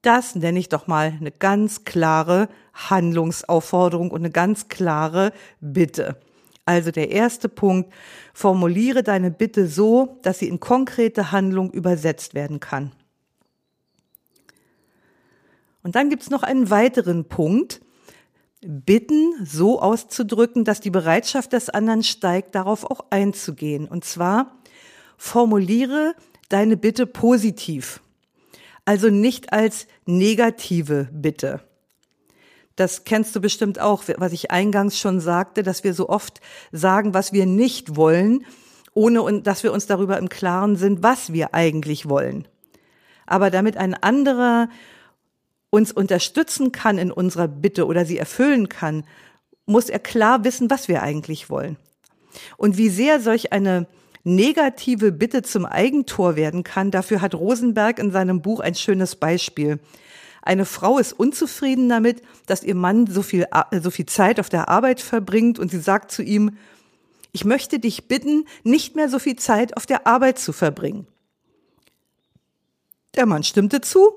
Das 0.00 0.34
nenne 0.34 0.58
ich 0.58 0.70
doch 0.70 0.86
mal 0.86 1.12
eine 1.20 1.30
ganz 1.30 1.84
klare 1.84 2.48
Handlungsaufforderung 2.72 4.10
und 4.10 4.22
eine 4.22 4.30
ganz 4.30 4.68
klare 4.68 5.32
Bitte. 5.60 6.16
Also 6.64 6.90
der 6.90 7.10
erste 7.10 7.50
Punkt, 7.50 7.92
formuliere 8.32 9.02
deine 9.02 9.30
Bitte 9.30 9.68
so, 9.68 10.18
dass 10.22 10.38
sie 10.38 10.48
in 10.48 10.58
konkrete 10.58 11.32
Handlung 11.32 11.70
übersetzt 11.70 12.34
werden 12.34 12.60
kann. 12.60 12.92
Und 15.88 15.94
dann 15.94 16.10
gibt's 16.10 16.28
noch 16.28 16.42
einen 16.42 16.68
weiteren 16.68 17.24
Punkt, 17.24 17.80
bitten 18.60 19.32
so 19.42 19.80
auszudrücken, 19.80 20.66
dass 20.66 20.80
die 20.80 20.90
Bereitschaft 20.90 21.54
des 21.54 21.70
anderen 21.70 22.02
steigt, 22.02 22.54
darauf 22.54 22.84
auch 22.84 23.06
einzugehen. 23.08 23.88
Und 23.88 24.04
zwar 24.04 24.58
formuliere 25.16 26.14
deine 26.50 26.76
Bitte 26.76 27.06
positiv, 27.06 28.02
also 28.84 29.08
nicht 29.08 29.54
als 29.54 29.86
negative 30.04 31.08
Bitte. 31.10 31.62
Das 32.76 33.04
kennst 33.04 33.34
du 33.34 33.40
bestimmt 33.40 33.80
auch, 33.80 34.02
was 34.18 34.34
ich 34.34 34.50
eingangs 34.50 34.98
schon 34.98 35.20
sagte, 35.20 35.62
dass 35.62 35.84
wir 35.84 35.94
so 35.94 36.10
oft 36.10 36.42
sagen, 36.70 37.14
was 37.14 37.32
wir 37.32 37.46
nicht 37.46 37.96
wollen, 37.96 38.44
ohne 38.92 39.40
dass 39.40 39.62
wir 39.62 39.72
uns 39.72 39.86
darüber 39.86 40.18
im 40.18 40.28
Klaren 40.28 40.76
sind, 40.76 41.02
was 41.02 41.32
wir 41.32 41.54
eigentlich 41.54 42.10
wollen. 42.10 42.46
Aber 43.24 43.48
damit 43.48 43.78
ein 43.78 43.94
anderer 43.94 44.68
uns 45.70 45.92
unterstützen 45.92 46.72
kann 46.72 46.98
in 46.98 47.10
unserer 47.12 47.48
Bitte 47.48 47.86
oder 47.86 48.04
sie 48.04 48.18
erfüllen 48.18 48.68
kann, 48.68 49.04
muss 49.66 49.88
er 49.88 49.98
klar 49.98 50.44
wissen, 50.44 50.70
was 50.70 50.88
wir 50.88 51.02
eigentlich 51.02 51.50
wollen. 51.50 51.76
Und 52.56 52.78
wie 52.78 52.88
sehr 52.88 53.20
solch 53.20 53.52
eine 53.52 53.86
negative 54.24 55.12
Bitte 55.12 55.42
zum 55.42 55.66
Eigentor 55.66 56.36
werden 56.36 56.64
kann, 56.64 56.90
dafür 56.90 57.20
hat 57.20 57.34
Rosenberg 57.34 57.98
in 57.98 58.10
seinem 58.10 58.42
Buch 58.42 58.60
ein 58.60 58.74
schönes 58.74 59.16
Beispiel. 59.16 59.78
Eine 60.42 60.64
Frau 60.64 60.98
ist 60.98 61.12
unzufrieden 61.12 61.88
damit, 61.88 62.22
dass 62.46 62.62
ihr 62.62 62.74
Mann 62.74 63.06
so 63.06 63.22
viel, 63.22 63.46
so 63.82 63.90
viel 63.90 64.06
Zeit 64.06 64.40
auf 64.40 64.48
der 64.48 64.68
Arbeit 64.68 65.00
verbringt 65.00 65.58
und 65.58 65.70
sie 65.70 65.80
sagt 65.80 66.10
zu 66.10 66.22
ihm, 66.22 66.56
ich 67.32 67.44
möchte 67.44 67.78
dich 67.78 68.08
bitten, 68.08 68.46
nicht 68.64 68.96
mehr 68.96 69.08
so 69.08 69.18
viel 69.18 69.36
Zeit 69.36 69.76
auf 69.76 69.84
der 69.84 70.06
Arbeit 70.06 70.38
zu 70.38 70.52
verbringen. 70.52 71.06
Der 73.16 73.26
Mann 73.26 73.42
stimmte 73.42 73.80
zu 73.80 74.12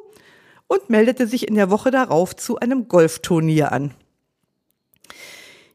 und 0.72 0.90
meldete 0.90 1.28
sich 1.28 1.50
in 1.50 1.56
der 1.56 1.70
Woche 1.70 1.92
darauf 1.92 2.34
zu 2.34 2.58
einem 2.58 2.88
Golfturnier 2.88 3.74
an. 3.74 3.94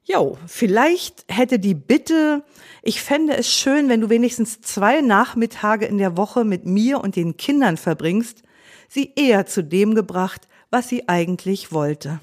Jo, 0.05 0.39
vielleicht 0.47 1.27
hätte 1.29 1.59
die 1.59 1.75
Bitte, 1.75 2.43
ich 2.81 3.03
fände 3.03 3.37
es 3.37 3.53
schön, 3.53 3.91
wenn 3.91 4.01
du 4.01 4.09
wenigstens 4.09 4.63
zwei 4.63 5.03
Nachmittage 5.03 5.85
in 5.85 5.99
der 5.99 6.17
Woche 6.17 6.45
mit 6.45 6.65
mir 6.65 7.03
und 7.03 7.15
den 7.15 7.37
Kindern 7.37 7.77
verbringst, 7.77 8.43
sie 8.89 9.13
eher 9.17 9.45
zu 9.45 9.63
dem 9.63 9.95
gebracht, 9.95 10.49
was 10.71 10.89
sie 10.89 11.11
eigentlich 11.11 11.73
wollte. 11.73 12.21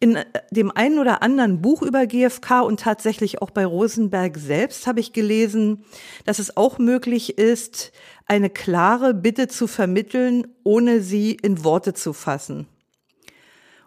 In 0.00 0.16
äh, 0.16 0.24
dem 0.50 0.70
einen 0.70 0.98
oder 0.98 1.22
anderen 1.22 1.60
Buch 1.60 1.82
über 1.82 2.06
GFK 2.06 2.62
und 2.62 2.80
tatsächlich 2.80 3.42
auch 3.42 3.50
bei 3.50 3.66
Rosenberg 3.66 4.36
selbst 4.36 4.86
habe 4.86 5.00
ich 5.00 5.12
gelesen, 5.12 5.84
dass 6.24 6.38
es 6.38 6.56
auch 6.56 6.78
möglich 6.78 7.38
ist, 7.38 7.92
eine 8.26 8.50
klare 8.50 9.14
Bitte 9.14 9.48
zu 9.48 9.66
vermitteln, 9.66 10.46
ohne 10.62 11.00
sie 11.00 11.32
in 11.32 11.64
Worte 11.64 11.94
zu 11.94 12.12
fassen. 12.12 12.68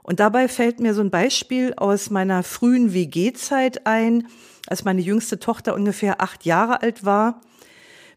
Und 0.04 0.20
dabei 0.20 0.48
fällt 0.48 0.80
mir 0.80 0.94
so 0.94 1.02
ein 1.02 1.12
Beispiel 1.12 1.74
aus 1.78 2.10
meiner 2.10 2.44
frühen 2.44 2.94
WG-Zeit 2.94 3.86
ein, 3.86 4.28
als 4.68 4.84
meine 4.84 5.02
jüngste 5.02 5.40
Tochter 5.40 5.76
ungefähr 5.76 6.22
acht 6.22 6.44
Jahre 6.44 6.82
alt 6.82 7.06
war. 7.06 7.42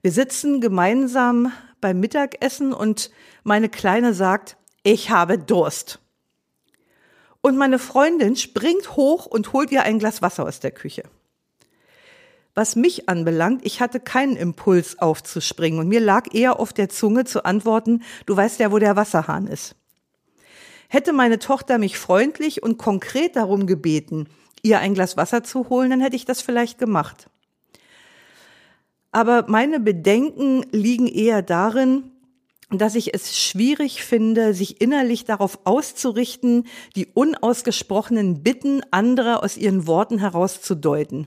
Wir 0.03 0.11
sitzen 0.11 0.61
gemeinsam 0.61 1.53
beim 1.81 2.01
Mittagessen 2.01 2.73
und 2.73 3.11
meine 3.43 3.69
Kleine 3.69 4.15
sagt, 4.15 4.57
ich 4.83 5.11
habe 5.11 5.39
Durst. 5.39 6.01
Und 7.45 7.59
meine 7.59 7.79
Freundin 7.79 8.37
springt 8.37 8.97
hoch 8.97 9.27
und 9.27 9.53
holt 9.53 9.71
ihr 9.71 9.83
ein 9.83 9.99
Glas 9.99 10.23
Wasser 10.23 10.47
aus 10.47 10.61
der 10.61 10.71
Küche. 10.71 11.03
Was 12.55 12.75
mich 12.75 13.07
anbelangt, 13.11 13.67
ich 13.67 13.83
hatte 13.83 14.01
keinen 14.01 14.35
Impuls 14.35 14.99
aufzuspringen 14.99 15.79
und 15.79 15.89
mir 15.89 16.01
lag 16.01 16.33
eher 16.33 16.59
auf 16.59 16.73
der 16.73 16.89
Zunge 16.89 17.27
zu 17.27 17.45
antworten, 17.45 18.03
du 18.25 18.35
weißt 18.35 18.61
ja, 18.61 18.73
wo 18.73 18.79
der 18.79 18.97
Wasserhahn 18.97 19.47
ist. 19.47 19.77
Hätte 20.89 21.13
meine 21.13 21.39
Tochter 21.39 21.77
mich 21.77 21.99
freundlich 21.99 22.63
und 22.63 22.79
konkret 22.79 23.37
darum 23.37 23.67
gebeten, 23.67 24.27
ihr 24.63 24.79
ein 24.79 24.95
Glas 24.95 25.19
Wasser 25.19 25.45
zu 25.45 25.69
holen, 25.69 25.91
dann 25.91 26.01
hätte 26.01 26.17
ich 26.17 26.25
das 26.25 26.41
vielleicht 26.41 26.79
gemacht. 26.79 27.29
Aber 29.13 29.45
meine 29.49 29.81
Bedenken 29.81 30.65
liegen 30.73 31.09
eher 31.09 31.43
darin, 31.43 32.11
dass 32.71 32.94
ich 32.94 33.14
es 33.14 33.38
schwierig 33.38 34.02
finde, 34.02 34.54
sich 34.54 34.80
innerlich 34.80 35.25
darauf 35.25 35.59
auszurichten, 35.64 36.66
die 36.97 37.06
unausgesprochenen 37.06 38.42
Bitten 38.42 38.83
anderer 38.90 39.42
aus 39.42 39.56
ihren 39.56 39.87
Worten 39.87 40.18
herauszudeuten. 40.18 41.26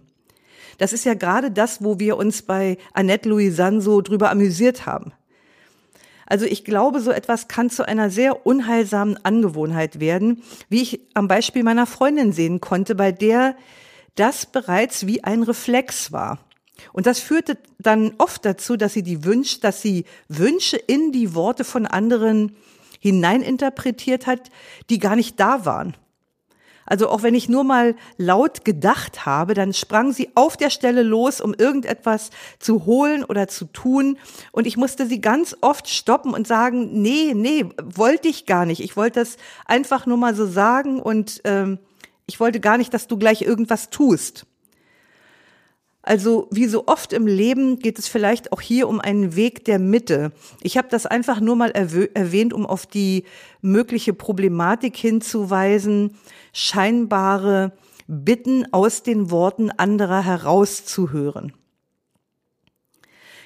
Das 0.78 0.94
ist 0.94 1.06
ja 1.06 1.14
gerade 1.14 1.52
das, 1.52 1.84
wo 1.84 2.00
wir 2.00 2.18
uns 2.18 2.42
bei 2.42 2.78
Annette 2.94 3.30
Louisanne 3.30 3.82
so 3.82 4.02
drüber 4.02 4.30
amüsiert 4.30 4.86
haben. 4.86 5.12
Also 6.26 6.46
ich 6.46 6.66
glaube, 6.66 7.00
so 7.00 7.12
etwas 7.12 7.48
kann 7.48 7.70
zu 7.70 7.88
einer 7.88 8.10
sehr 8.10 8.46
unheilsamen 8.46 9.18
Angewohnheit 9.24 10.00
werden, 10.00 10.44
wie 10.70 10.82
ich 10.82 11.00
am 11.14 11.28
Beispiel 11.28 11.64
meiner 11.64 11.86
Freundin 11.86 12.34
sehen 12.34 12.60
konnte, 12.60 12.96
bei 12.96 13.12
der 13.14 13.56
das 14.16 14.46
bereits 14.46 15.08
wie 15.08 15.24
ein 15.24 15.44
Reflex 15.44 16.12
war. 16.12 16.40
Und 16.94 17.06
das 17.06 17.20
führte 17.20 17.58
dann 17.80 18.14
oft 18.18 18.46
dazu, 18.46 18.78
dass 18.78 18.94
sie 18.94 19.04
die 19.04 19.24
Wünsche, 19.24 19.60
dass 19.60 19.82
sie 19.82 20.06
Wünsche 20.28 20.78
in 20.78 21.12
die 21.12 21.34
Worte 21.34 21.64
von 21.64 21.86
anderen 21.86 22.56
hineininterpretiert 23.00 24.28
hat, 24.28 24.50
die 24.90 25.00
gar 25.00 25.16
nicht 25.16 25.40
da 25.40 25.66
waren. 25.66 25.96
Also 26.88 27.10
auch 27.10 27.22
wenn 27.22 27.36
ich 27.36 27.50
nur 27.50 27.66
mal 27.66 27.96
laut 28.16 28.64
gedacht 28.64 29.26
habe, 29.26 29.54
dann 29.54 29.74
sprang 29.74 30.14
sie 30.14 30.30
auf 30.36 30.56
der 30.56 30.70
Stelle 30.70 31.04
los, 31.04 31.42
um 31.42 31.54
irgendetwas 31.54 32.30
zu 32.60 32.86
holen 32.86 33.26
oder 33.26 33.50
zu 33.50 33.66
tun. 33.66 34.18
Und 34.54 34.66
ich 34.66 34.78
musste 34.78 35.06
sie 35.06 35.20
ganz 35.20 35.56
oft 35.60 35.90
stoppen 35.90 36.34
und 36.34 36.48
sagen, 36.48 37.02
nee, 37.02 37.34
nee, 37.36 37.66
wollte 37.84 38.30
ich 38.30 38.46
gar 38.46 38.66
nicht. 38.66 38.82
Ich 38.82 38.96
wollte 38.96 39.20
das 39.20 39.36
einfach 39.66 40.06
nur 40.06 40.18
mal 40.18 40.34
so 40.34 40.48
sagen 40.48 41.02
und 41.02 41.42
ähm, 41.44 41.78
ich 42.26 42.40
wollte 42.40 42.62
gar 42.62 42.78
nicht, 42.78 42.94
dass 42.94 43.08
du 43.08 43.18
gleich 43.18 43.42
irgendwas 43.42 43.90
tust. 43.90 44.46
Also 46.08 46.48
wie 46.52 46.68
so 46.68 46.88
oft 46.88 47.12
im 47.12 47.28
Leben 47.28 47.80
geht 47.80 48.00
es 48.00 48.08
vielleicht 48.08 48.54
auch 48.54 48.62
hier 48.62 48.88
um 48.88 49.02
einen 49.02 49.36
Weg 49.36 49.66
der 49.66 49.78
Mitte. 49.78 50.32
Ich 50.62 50.78
habe 50.78 50.88
das 50.90 51.06
einfach 51.06 51.42
nur 51.42 51.58
mal 51.58 51.72
erwähnt, 51.72 52.54
um 52.54 52.66
auf 52.66 52.86
die 52.86 53.26
mögliche 53.62 54.14
Problematik 54.14 54.96
hinzuweisen, 54.96 56.16
scheinbare 56.54 57.74
Bitten 58.08 58.72
aus 58.72 59.04
den 59.04 59.32
Worten 59.32 59.70
anderer 59.70 60.24
herauszuhören. 60.24 61.52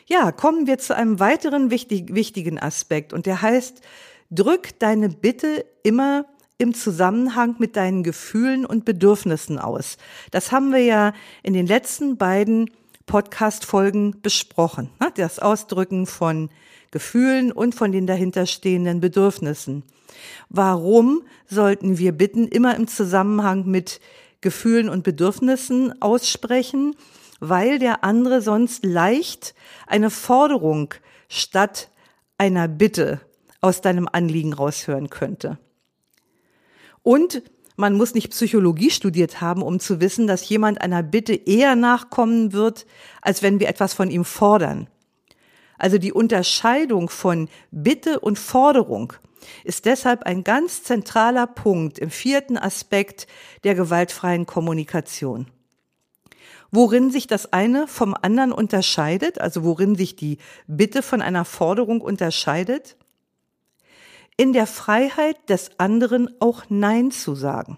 Ja, 0.05 0.31
kommen 0.31 0.67
wir 0.67 0.77
zu 0.77 0.95
einem 0.95 1.19
weiteren 1.19 1.71
wichtig, 1.71 2.13
wichtigen 2.13 2.59
Aspekt 2.59 3.11
und 3.11 3.25
der 3.25 3.41
heißt, 3.41 3.81
drück 4.29 4.77
deine 4.77 5.09
Bitte 5.09 5.65
immer 5.81 6.25
im 6.61 6.75
Zusammenhang 6.75 7.55
mit 7.57 7.75
deinen 7.75 8.03
Gefühlen 8.03 8.65
und 8.65 8.85
Bedürfnissen 8.85 9.57
aus. 9.57 9.97
Das 10.29 10.51
haben 10.51 10.71
wir 10.71 10.83
ja 10.83 11.13
in 11.41 11.53
den 11.53 11.65
letzten 11.65 12.17
beiden 12.17 12.69
Podcast-Folgen 13.07 14.21
besprochen. 14.21 14.89
Ne? 14.99 15.11
Das 15.15 15.39
Ausdrücken 15.39 16.05
von 16.05 16.49
Gefühlen 16.91 17.51
und 17.51 17.73
von 17.73 17.91
den 17.91 18.05
dahinterstehenden 18.05 19.01
Bedürfnissen. 19.01 19.83
Warum 20.49 21.23
sollten 21.47 21.97
wir 21.97 22.11
Bitten 22.11 22.47
immer 22.47 22.75
im 22.75 22.87
Zusammenhang 22.87 23.65
mit 23.65 23.99
Gefühlen 24.41 24.87
und 24.87 25.03
Bedürfnissen 25.03 25.99
aussprechen? 26.01 26.95
Weil 27.39 27.79
der 27.79 28.03
andere 28.03 28.41
sonst 28.41 28.85
leicht 28.85 29.55
eine 29.87 30.11
Forderung 30.11 30.93
statt 31.27 31.89
einer 32.37 32.67
Bitte 32.67 33.19
aus 33.61 33.81
deinem 33.81 34.07
Anliegen 34.11 34.53
raushören 34.53 35.09
könnte. 35.09 35.57
Und 37.03 37.43
man 37.77 37.95
muss 37.95 38.13
nicht 38.13 38.31
Psychologie 38.31 38.91
studiert 38.91 39.41
haben, 39.41 39.61
um 39.63 39.79
zu 39.79 40.01
wissen, 40.01 40.27
dass 40.27 40.47
jemand 40.47 40.81
einer 40.81 41.03
Bitte 41.03 41.33
eher 41.33 41.75
nachkommen 41.75 42.53
wird, 42.53 42.85
als 43.21 43.41
wenn 43.41 43.59
wir 43.59 43.69
etwas 43.69 43.93
von 43.93 44.11
ihm 44.11 44.25
fordern. 44.25 44.87
Also 45.77 45.97
die 45.97 46.13
Unterscheidung 46.13 47.09
von 47.09 47.49
Bitte 47.71 48.19
und 48.19 48.37
Forderung 48.37 49.13
ist 49.63 49.85
deshalb 49.85 50.23
ein 50.23 50.43
ganz 50.43 50.83
zentraler 50.83 51.47
Punkt 51.47 51.97
im 51.97 52.11
vierten 52.11 52.57
Aspekt 52.57 53.25
der 53.63 53.73
gewaltfreien 53.73 54.45
Kommunikation. 54.45 55.47
Worin 56.69 57.09
sich 57.09 57.25
das 57.25 57.51
eine 57.51 57.87
vom 57.87 58.13
anderen 58.13 58.51
unterscheidet, 58.51 59.41
also 59.41 59.63
worin 59.63 59.95
sich 59.95 60.15
die 60.15 60.37
Bitte 60.67 61.01
von 61.01 61.21
einer 61.21 61.45
Forderung 61.45 61.99
unterscheidet? 62.01 62.95
In 64.41 64.53
der 64.53 64.65
Freiheit 64.65 65.37
des 65.49 65.69
anderen 65.77 66.27
auch 66.41 66.63
Nein 66.67 67.11
zu 67.11 67.35
sagen. 67.35 67.77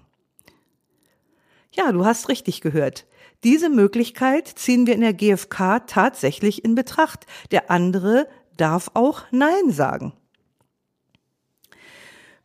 Ja, 1.74 1.92
du 1.92 2.06
hast 2.06 2.30
richtig 2.30 2.62
gehört. 2.62 3.06
Diese 3.44 3.68
Möglichkeit 3.68 4.48
ziehen 4.48 4.88
wir 4.88 4.94
in 4.94 5.02
der 5.02 5.14
GfK 5.14 5.86
tatsächlich 5.86 6.64
in 6.64 6.74
Betracht. 6.74 7.26
Der 7.52 7.70
andere 7.70 8.30
darf 8.56 8.92
auch 8.94 9.24
Nein 9.30 9.72
sagen. 9.72 10.14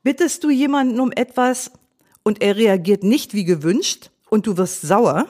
Bittest 0.02 0.42
du 0.42 0.50
jemanden 0.50 0.98
um 0.98 1.12
etwas 1.12 1.70
und 2.24 2.42
er 2.42 2.56
reagiert 2.56 3.04
nicht 3.04 3.34
wie 3.34 3.44
gewünscht 3.44 4.10
und 4.30 4.48
du 4.48 4.56
wirst 4.56 4.80
sauer, 4.80 5.28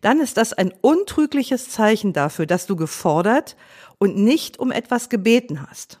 dann 0.00 0.18
ist 0.18 0.38
das 0.38 0.52
ein 0.52 0.74
untrügliches 0.80 1.68
Zeichen 1.68 2.12
dafür, 2.12 2.46
dass 2.46 2.66
du 2.66 2.74
gefordert 2.74 3.54
und 3.98 4.16
nicht 4.16 4.58
um 4.58 4.72
etwas 4.72 5.08
gebeten 5.08 5.64
hast. 5.70 6.00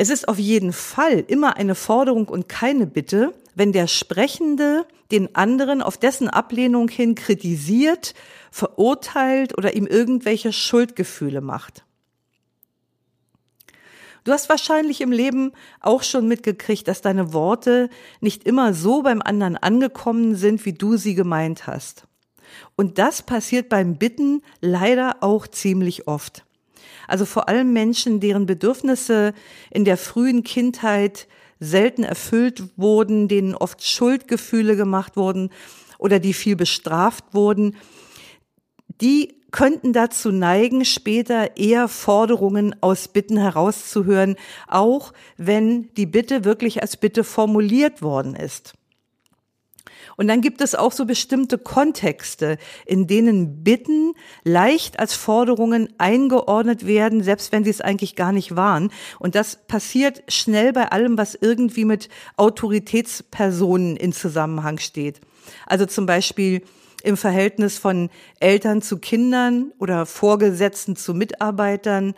Es 0.00 0.10
ist 0.10 0.28
auf 0.28 0.38
jeden 0.38 0.72
Fall 0.72 1.24
immer 1.26 1.56
eine 1.56 1.74
Forderung 1.74 2.28
und 2.28 2.48
keine 2.48 2.86
Bitte, 2.86 3.34
wenn 3.56 3.72
der 3.72 3.88
Sprechende 3.88 4.86
den 5.10 5.34
anderen 5.34 5.82
auf 5.82 5.96
dessen 5.96 6.28
Ablehnung 6.28 6.86
hin 6.86 7.16
kritisiert, 7.16 8.14
verurteilt 8.52 9.58
oder 9.58 9.74
ihm 9.74 9.88
irgendwelche 9.88 10.52
Schuldgefühle 10.52 11.40
macht. 11.40 11.84
Du 14.22 14.30
hast 14.30 14.48
wahrscheinlich 14.48 15.00
im 15.00 15.10
Leben 15.10 15.50
auch 15.80 16.04
schon 16.04 16.28
mitgekriegt, 16.28 16.86
dass 16.86 17.00
deine 17.00 17.32
Worte 17.32 17.90
nicht 18.20 18.44
immer 18.44 18.74
so 18.74 19.02
beim 19.02 19.20
anderen 19.20 19.56
angekommen 19.56 20.36
sind, 20.36 20.64
wie 20.64 20.74
du 20.74 20.96
sie 20.96 21.16
gemeint 21.16 21.66
hast. 21.66 22.04
Und 22.76 22.98
das 22.98 23.22
passiert 23.22 23.68
beim 23.68 23.98
Bitten 23.98 24.42
leider 24.60 25.16
auch 25.22 25.48
ziemlich 25.48 26.06
oft. 26.06 26.44
Also 27.08 27.24
vor 27.24 27.48
allem 27.48 27.72
Menschen, 27.72 28.20
deren 28.20 28.46
Bedürfnisse 28.46 29.34
in 29.70 29.84
der 29.84 29.96
frühen 29.96 30.44
Kindheit 30.44 31.26
selten 31.58 32.04
erfüllt 32.04 32.62
wurden, 32.76 33.26
denen 33.26 33.56
oft 33.56 33.84
Schuldgefühle 33.84 34.76
gemacht 34.76 35.16
wurden 35.16 35.50
oder 35.98 36.20
die 36.20 36.34
viel 36.34 36.54
bestraft 36.54 37.24
wurden, 37.32 37.76
die 39.00 39.34
könnten 39.50 39.92
dazu 39.92 40.30
neigen, 40.30 40.84
später 40.84 41.56
eher 41.56 41.88
Forderungen 41.88 42.76
aus 42.82 43.08
Bitten 43.08 43.38
herauszuhören, 43.38 44.36
auch 44.66 45.12
wenn 45.36 45.92
die 45.94 46.06
Bitte 46.06 46.44
wirklich 46.44 46.82
als 46.82 46.96
Bitte 46.96 47.24
formuliert 47.24 48.02
worden 48.02 48.36
ist. 48.36 48.74
Und 50.18 50.26
dann 50.26 50.40
gibt 50.40 50.60
es 50.60 50.74
auch 50.74 50.90
so 50.90 51.06
bestimmte 51.06 51.58
Kontexte, 51.58 52.58
in 52.84 53.06
denen 53.06 53.62
Bitten 53.62 54.14
leicht 54.42 54.98
als 54.98 55.14
Forderungen 55.14 55.94
eingeordnet 55.96 56.88
werden, 56.88 57.22
selbst 57.22 57.52
wenn 57.52 57.62
sie 57.62 57.70
es 57.70 57.80
eigentlich 57.80 58.16
gar 58.16 58.32
nicht 58.32 58.56
waren. 58.56 58.90
Und 59.20 59.36
das 59.36 59.64
passiert 59.68 60.24
schnell 60.26 60.72
bei 60.72 60.90
allem, 60.90 61.16
was 61.16 61.38
irgendwie 61.40 61.84
mit 61.84 62.08
Autoritätspersonen 62.36 63.96
in 63.96 64.12
Zusammenhang 64.12 64.78
steht. 64.78 65.20
Also 65.66 65.86
zum 65.86 66.06
Beispiel 66.06 66.62
im 67.04 67.16
Verhältnis 67.16 67.78
von 67.78 68.10
Eltern 68.40 68.82
zu 68.82 68.98
Kindern 68.98 69.72
oder 69.78 70.04
Vorgesetzten 70.04 70.96
zu 70.96 71.14
Mitarbeitern 71.14 72.14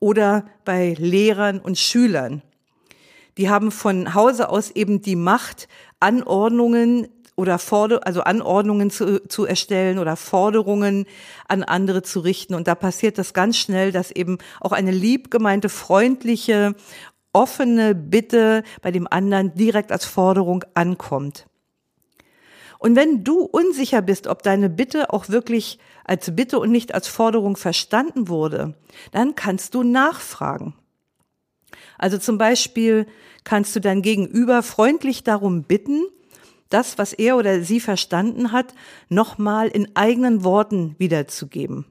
oder 0.00 0.46
bei 0.64 0.96
Lehrern 0.98 1.60
und 1.60 1.78
Schülern. 1.78 2.42
Die 3.38 3.50
haben 3.50 3.70
von 3.70 4.14
Hause 4.14 4.48
aus 4.48 4.70
eben 4.70 5.02
die 5.02 5.16
Macht, 5.16 5.68
Anordnungen 6.00 7.08
oder 7.36 7.58
Forder 7.58 8.06
also 8.06 8.22
Anordnungen 8.22 8.90
zu, 8.90 9.22
zu 9.28 9.44
erstellen 9.44 9.98
oder 9.98 10.16
Forderungen 10.16 11.06
an 11.46 11.62
andere 11.62 12.02
zu 12.02 12.20
richten. 12.20 12.54
Und 12.54 12.66
da 12.66 12.74
passiert 12.74 13.18
das 13.18 13.34
ganz 13.34 13.56
schnell, 13.58 13.92
dass 13.92 14.10
eben 14.10 14.38
auch 14.60 14.72
eine 14.72 14.90
lieb 14.90 15.30
gemeinte, 15.30 15.68
freundliche, 15.68 16.74
offene 17.32 17.94
Bitte 17.94 18.62
bei 18.80 18.90
dem 18.90 19.06
anderen 19.08 19.54
direkt 19.54 19.92
als 19.92 20.06
Forderung 20.06 20.64
ankommt. 20.74 21.46
Und 22.78 22.96
wenn 22.96 23.24
du 23.24 23.40
unsicher 23.40 24.02
bist, 24.02 24.26
ob 24.26 24.42
deine 24.42 24.70
Bitte 24.70 25.12
auch 25.12 25.28
wirklich 25.28 25.78
als 26.04 26.34
Bitte 26.34 26.58
und 26.58 26.70
nicht 26.70 26.94
als 26.94 27.08
Forderung 27.08 27.56
verstanden 27.56 28.28
wurde, 28.28 28.74
dann 29.12 29.34
kannst 29.34 29.74
du 29.74 29.82
nachfragen. 29.82 30.74
Also 31.98 32.18
zum 32.18 32.38
Beispiel 32.38 33.06
kannst 33.44 33.74
du 33.76 33.80
dein 33.80 34.02
Gegenüber 34.02 34.62
freundlich 34.62 35.24
darum 35.24 35.64
bitten, 35.64 36.02
das, 36.68 36.98
was 36.98 37.12
er 37.12 37.36
oder 37.36 37.62
sie 37.62 37.80
verstanden 37.80 38.52
hat, 38.52 38.74
nochmal 39.08 39.68
in 39.68 39.94
eigenen 39.94 40.44
Worten 40.44 40.94
wiederzugeben. 40.98 41.86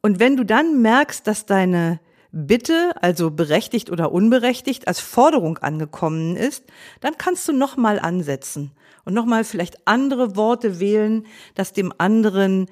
Und 0.00 0.18
wenn 0.18 0.36
du 0.36 0.44
dann 0.44 0.82
merkst, 0.82 1.26
dass 1.26 1.46
deine 1.46 2.00
Bitte, 2.34 2.92
also 3.02 3.30
berechtigt 3.30 3.90
oder 3.90 4.10
unberechtigt, 4.10 4.88
als 4.88 5.00
Forderung 5.00 5.58
angekommen 5.58 6.36
ist, 6.36 6.64
dann 7.00 7.18
kannst 7.18 7.46
du 7.46 7.52
nochmal 7.52 7.98
ansetzen 7.98 8.72
und 9.04 9.12
nochmal 9.12 9.44
vielleicht 9.44 9.86
andere 9.86 10.34
Worte 10.34 10.80
wählen, 10.80 11.26
dass 11.54 11.74
dem 11.74 11.92
anderen 11.98 12.68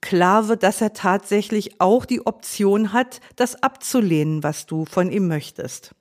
klar 0.00 0.48
wird, 0.48 0.62
dass 0.62 0.80
er 0.80 0.94
tatsächlich 0.94 1.80
auch 1.80 2.06
die 2.06 2.26
Option 2.26 2.94
hat, 2.94 3.20
das 3.36 3.62
abzulehnen, 3.62 4.42
was 4.42 4.64
du 4.66 4.86
von 4.86 5.12
ihm 5.12 5.28
möchtest. 5.28 5.94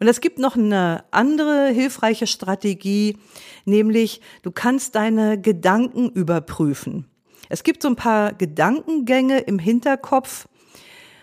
Und 0.00 0.08
es 0.08 0.20
gibt 0.20 0.38
noch 0.38 0.56
eine 0.56 1.04
andere 1.10 1.68
hilfreiche 1.68 2.26
Strategie, 2.26 3.18
nämlich 3.64 4.20
du 4.42 4.50
kannst 4.50 4.94
deine 4.94 5.40
Gedanken 5.40 6.10
überprüfen. 6.10 7.06
Es 7.48 7.62
gibt 7.62 7.82
so 7.82 7.88
ein 7.88 7.96
paar 7.96 8.32
Gedankengänge 8.32 9.40
im 9.40 9.58
Hinterkopf. 9.58 10.48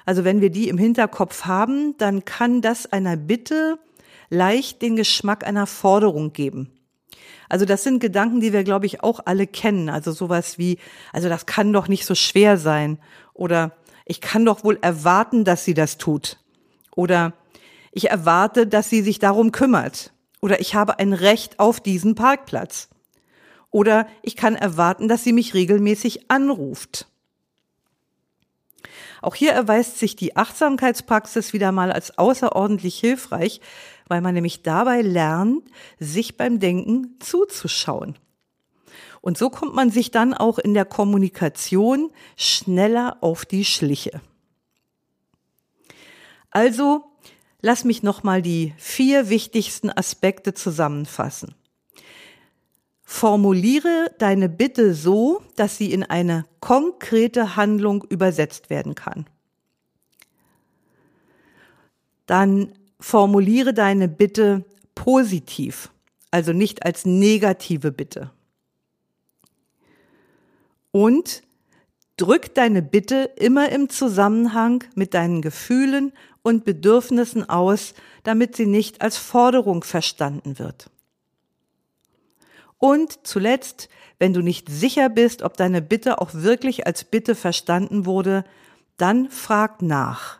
Also 0.05 0.23
wenn 0.23 0.41
wir 0.41 0.49
die 0.49 0.69
im 0.69 0.77
Hinterkopf 0.77 1.45
haben, 1.45 1.95
dann 1.97 2.25
kann 2.25 2.61
das 2.61 2.91
einer 2.91 3.17
Bitte 3.17 3.79
leicht 4.29 4.81
den 4.81 4.95
Geschmack 4.95 5.45
einer 5.45 5.67
Forderung 5.67 6.33
geben. 6.33 6.71
Also 7.49 7.65
das 7.65 7.83
sind 7.83 7.99
Gedanken, 7.99 8.39
die 8.39 8.53
wir, 8.53 8.63
glaube 8.63 8.85
ich, 8.85 9.03
auch 9.03 9.19
alle 9.25 9.45
kennen. 9.45 9.89
Also 9.89 10.13
sowas 10.13 10.57
wie, 10.57 10.77
also 11.11 11.27
das 11.27 11.45
kann 11.45 11.73
doch 11.73 11.89
nicht 11.89 12.05
so 12.05 12.15
schwer 12.15 12.57
sein. 12.57 12.97
Oder 13.33 13.73
ich 14.05 14.21
kann 14.21 14.45
doch 14.45 14.63
wohl 14.63 14.79
erwarten, 14.81 15.43
dass 15.43 15.65
sie 15.65 15.73
das 15.73 15.97
tut. 15.97 16.39
Oder 16.95 17.33
ich 17.91 18.09
erwarte, 18.09 18.67
dass 18.67 18.89
sie 18.89 19.01
sich 19.01 19.19
darum 19.19 19.51
kümmert. 19.51 20.13
Oder 20.41 20.59
ich 20.59 20.75
habe 20.75 20.99
ein 20.99 21.13
Recht 21.13 21.59
auf 21.59 21.79
diesen 21.79 22.15
Parkplatz. 22.15 22.89
Oder 23.69 24.07
ich 24.21 24.35
kann 24.35 24.55
erwarten, 24.55 25.07
dass 25.07 25.23
sie 25.23 25.33
mich 25.33 25.53
regelmäßig 25.53 26.31
anruft. 26.31 27.07
Auch 29.21 29.35
hier 29.35 29.51
erweist 29.51 29.99
sich 29.99 30.15
die 30.15 30.35
Achtsamkeitspraxis 30.35 31.53
wieder 31.53 31.71
mal 31.71 31.91
als 31.91 32.17
außerordentlich 32.17 32.99
hilfreich, 32.99 33.61
weil 34.07 34.21
man 34.21 34.33
nämlich 34.33 34.63
dabei 34.63 35.01
lernt, 35.01 35.63
sich 35.99 36.37
beim 36.37 36.59
Denken 36.59 37.17
zuzuschauen. 37.19 38.17
Und 39.21 39.37
so 39.37 39.51
kommt 39.51 39.75
man 39.75 39.91
sich 39.91 40.09
dann 40.09 40.33
auch 40.33 40.57
in 40.57 40.73
der 40.73 40.85
Kommunikation 40.85 42.11
schneller 42.35 43.17
auf 43.21 43.45
die 43.45 43.63
Schliche. 43.63 44.19
Also, 46.49 47.05
lass 47.61 47.83
mich 47.83 48.03
nochmal 48.03 48.41
die 48.41 48.73
vier 48.77 49.29
wichtigsten 49.29 49.89
Aspekte 49.89 50.53
zusammenfassen. 50.53 51.55
Formuliere 53.03 54.15
deine 54.19 54.47
Bitte 54.47 54.93
so, 54.93 55.41
dass 55.55 55.77
sie 55.77 55.91
in 55.91 56.03
eine 56.03 56.45
konkrete 56.59 57.55
Handlung 57.55 58.03
übersetzt 58.09 58.69
werden 58.69 58.95
kann. 58.95 59.25
Dann 62.25 62.71
formuliere 62.99 63.73
deine 63.73 64.07
Bitte 64.07 64.63
positiv, 64.95 65.91
also 66.31 66.53
nicht 66.53 66.85
als 66.85 67.05
negative 67.05 67.91
Bitte. 67.91 68.31
Und 70.91 71.43
drück 72.15 72.53
deine 72.53 72.81
Bitte 72.81 73.31
immer 73.35 73.69
im 73.71 73.89
Zusammenhang 73.89 74.83
mit 74.95 75.13
deinen 75.13 75.41
Gefühlen 75.41 76.13
und 76.43 76.65
Bedürfnissen 76.65 77.47
aus, 77.49 77.93
damit 78.23 78.55
sie 78.55 78.65
nicht 78.65 79.01
als 79.01 79.17
Forderung 79.17 79.83
verstanden 79.83 80.59
wird. 80.59 80.89
Und 82.77 83.27
zuletzt, 83.27 83.89
wenn 84.17 84.33
du 84.33 84.41
nicht 84.41 84.67
sicher 84.69 85.09
bist, 85.09 85.43
ob 85.43 85.55
deine 85.55 85.81
Bitte 85.81 86.19
auch 86.19 86.29
wirklich 86.33 86.87
als 86.87 87.03
Bitte 87.03 87.35
verstanden 87.35 88.05
wurde, 88.05 88.43
dann 88.97 89.29
frag 89.29 89.81
nach. 89.83 90.39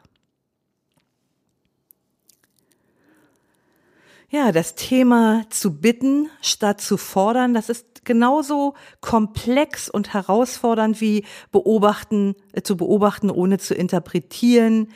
Ja, 4.29 4.51
das 4.51 4.75
Thema 4.75 5.45
zu 5.49 5.79
bitten 5.81 6.29
statt 6.41 6.79
zu 6.79 6.97
fordern, 6.97 7.53
das 7.53 7.69
ist 7.69 8.05
genauso 8.05 8.75
komplex 9.01 9.89
und 9.89 10.13
herausfordernd 10.13 11.01
wie 11.01 11.25
beobachten, 11.51 12.35
äh, 12.53 12.61
zu 12.61 12.77
beobachten, 12.77 13.29
ohne 13.29 13.59
zu 13.59 13.75
interpretieren 13.75 14.87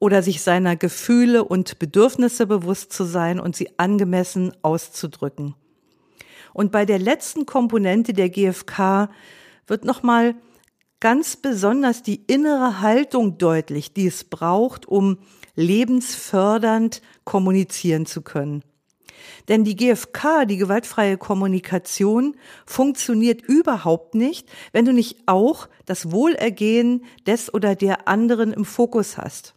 oder 0.00 0.22
sich 0.22 0.42
seiner 0.42 0.74
Gefühle 0.74 1.44
und 1.44 1.78
Bedürfnisse 1.78 2.46
bewusst 2.46 2.92
zu 2.92 3.04
sein 3.04 3.38
und 3.38 3.54
sie 3.54 3.78
angemessen 3.78 4.52
auszudrücken. 4.62 5.54
Und 6.52 6.72
bei 6.72 6.84
der 6.84 6.98
letzten 6.98 7.46
Komponente 7.46 8.12
der 8.12 8.30
GfK 8.30 9.10
wird 9.68 9.84
nochmal 9.84 10.34
ganz 10.98 11.36
besonders 11.36 12.02
die 12.02 12.24
innere 12.26 12.80
Haltung 12.80 13.38
deutlich, 13.38 13.92
die 13.92 14.06
es 14.06 14.24
braucht, 14.24 14.86
um 14.88 15.18
lebensfördernd 15.54 17.02
kommunizieren 17.24 18.06
zu 18.06 18.22
können. 18.22 18.64
Denn 19.48 19.64
die 19.64 19.76
GfK, 19.76 20.46
die 20.46 20.56
gewaltfreie 20.56 21.18
Kommunikation, 21.18 22.36
funktioniert 22.64 23.42
überhaupt 23.42 24.14
nicht, 24.14 24.48
wenn 24.72 24.86
du 24.86 24.92
nicht 24.92 25.18
auch 25.26 25.68
das 25.84 26.10
Wohlergehen 26.10 27.04
des 27.26 27.52
oder 27.52 27.74
der 27.74 28.08
anderen 28.08 28.52
im 28.52 28.64
Fokus 28.64 29.18
hast. 29.18 29.54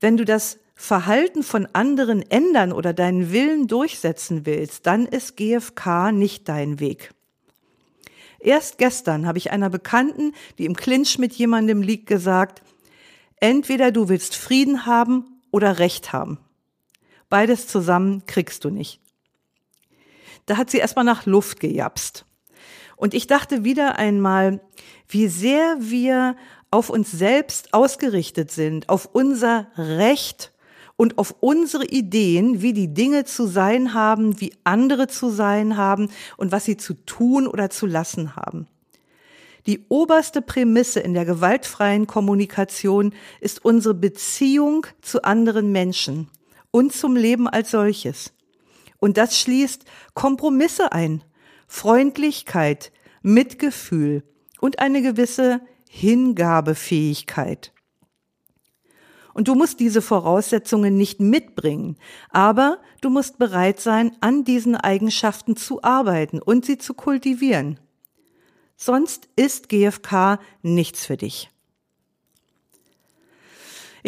Wenn 0.00 0.16
du 0.16 0.24
das 0.24 0.58
Verhalten 0.74 1.42
von 1.42 1.66
anderen 1.72 2.22
ändern 2.30 2.72
oder 2.72 2.92
deinen 2.92 3.32
Willen 3.32 3.66
durchsetzen 3.66 4.46
willst, 4.46 4.86
dann 4.86 5.06
ist 5.06 5.36
GFK 5.36 6.12
nicht 6.12 6.48
dein 6.48 6.78
Weg. 6.78 7.12
Erst 8.38 8.78
gestern 8.78 9.26
habe 9.26 9.38
ich 9.38 9.50
einer 9.50 9.70
Bekannten, 9.70 10.32
die 10.58 10.66
im 10.66 10.76
Clinch 10.76 11.18
mit 11.18 11.32
jemandem 11.32 11.82
liegt, 11.82 12.06
gesagt, 12.06 12.62
entweder 13.40 13.90
du 13.90 14.08
willst 14.08 14.36
Frieden 14.36 14.86
haben 14.86 15.40
oder 15.50 15.80
Recht 15.80 16.12
haben. 16.12 16.38
Beides 17.28 17.66
zusammen 17.66 18.24
kriegst 18.26 18.64
du 18.64 18.70
nicht. 18.70 19.00
Da 20.46 20.56
hat 20.56 20.70
sie 20.70 20.78
erstmal 20.78 21.04
nach 21.04 21.26
Luft 21.26 21.58
gejapst. 21.58 22.24
Und 22.96 23.14
ich 23.14 23.26
dachte 23.26 23.64
wieder 23.64 23.96
einmal, 23.96 24.60
wie 25.08 25.28
sehr 25.28 25.76
wir 25.78 26.36
auf 26.70 26.90
uns 26.90 27.10
selbst 27.10 27.72
ausgerichtet 27.74 28.50
sind, 28.50 28.88
auf 28.88 29.08
unser 29.12 29.68
Recht 29.76 30.52
und 30.96 31.16
auf 31.16 31.36
unsere 31.40 31.86
Ideen, 31.86 32.60
wie 32.60 32.72
die 32.72 32.92
Dinge 32.92 33.24
zu 33.24 33.46
sein 33.46 33.94
haben, 33.94 34.40
wie 34.40 34.52
andere 34.64 35.06
zu 35.06 35.30
sein 35.30 35.76
haben 35.76 36.10
und 36.36 36.52
was 36.52 36.64
sie 36.64 36.76
zu 36.76 36.94
tun 36.94 37.46
oder 37.46 37.70
zu 37.70 37.86
lassen 37.86 38.36
haben. 38.36 38.66
Die 39.66 39.84
oberste 39.88 40.42
Prämisse 40.42 41.00
in 41.00 41.14
der 41.14 41.24
gewaltfreien 41.24 42.06
Kommunikation 42.06 43.14
ist 43.40 43.64
unsere 43.64 43.94
Beziehung 43.94 44.86
zu 45.02 45.22
anderen 45.24 45.72
Menschen 45.72 46.28
und 46.70 46.92
zum 46.92 47.16
Leben 47.16 47.48
als 47.48 47.70
solches. 47.70 48.32
Und 48.98 49.16
das 49.16 49.38
schließt 49.38 49.84
Kompromisse 50.14 50.92
ein, 50.92 51.22
Freundlichkeit, 51.66 52.92
Mitgefühl 53.22 54.24
und 54.60 54.78
eine 54.78 55.02
gewisse 55.02 55.60
Hingabefähigkeit. 55.88 57.72
Und 59.34 59.48
du 59.48 59.54
musst 59.54 59.78
diese 59.78 60.02
Voraussetzungen 60.02 60.96
nicht 60.96 61.20
mitbringen, 61.20 61.96
aber 62.30 62.78
du 63.00 63.10
musst 63.10 63.38
bereit 63.38 63.80
sein, 63.80 64.16
an 64.20 64.44
diesen 64.44 64.74
Eigenschaften 64.74 65.56
zu 65.56 65.82
arbeiten 65.82 66.40
und 66.42 66.66
sie 66.66 66.78
zu 66.78 66.94
kultivieren. 66.94 67.78
Sonst 68.76 69.28
ist 69.36 69.68
GFK 69.68 70.40
nichts 70.62 71.06
für 71.06 71.16
dich. 71.16 71.50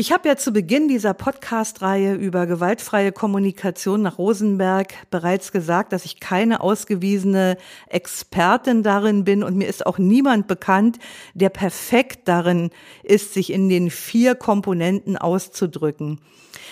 Ich 0.00 0.12
habe 0.12 0.30
ja 0.30 0.36
zu 0.36 0.50
Beginn 0.50 0.88
dieser 0.88 1.12
Podcast-Reihe 1.12 2.14
über 2.14 2.46
gewaltfreie 2.46 3.12
Kommunikation 3.12 4.00
nach 4.00 4.16
Rosenberg 4.16 4.94
bereits 5.10 5.52
gesagt, 5.52 5.92
dass 5.92 6.06
ich 6.06 6.20
keine 6.20 6.62
ausgewiesene 6.62 7.58
Expertin 7.86 8.82
darin 8.82 9.24
bin 9.24 9.42
und 9.42 9.58
mir 9.58 9.68
ist 9.68 9.84
auch 9.84 9.98
niemand 9.98 10.46
bekannt, 10.46 10.98
der 11.34 11.50
perfekt 11.50 12.28
darin 12.28 12.70
ist, 13.02 13.34
sich 13.34 13.52
in 13.52 13.68
den 13.68 13.90
vier 13.90 14.34
Komponenten 14.36 15.18
auszudrücken. 15.18 16.18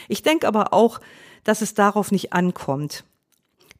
Ich 0.08 0.22
denke 0.22 0.48
aber 0.48 0.72
auch, 0.72 0.98
dass 1.44 1.60
es 1.60 1.74
darauf 1.74 2.10
nicht 2.10 2.32
ankommt. 2.32 3.04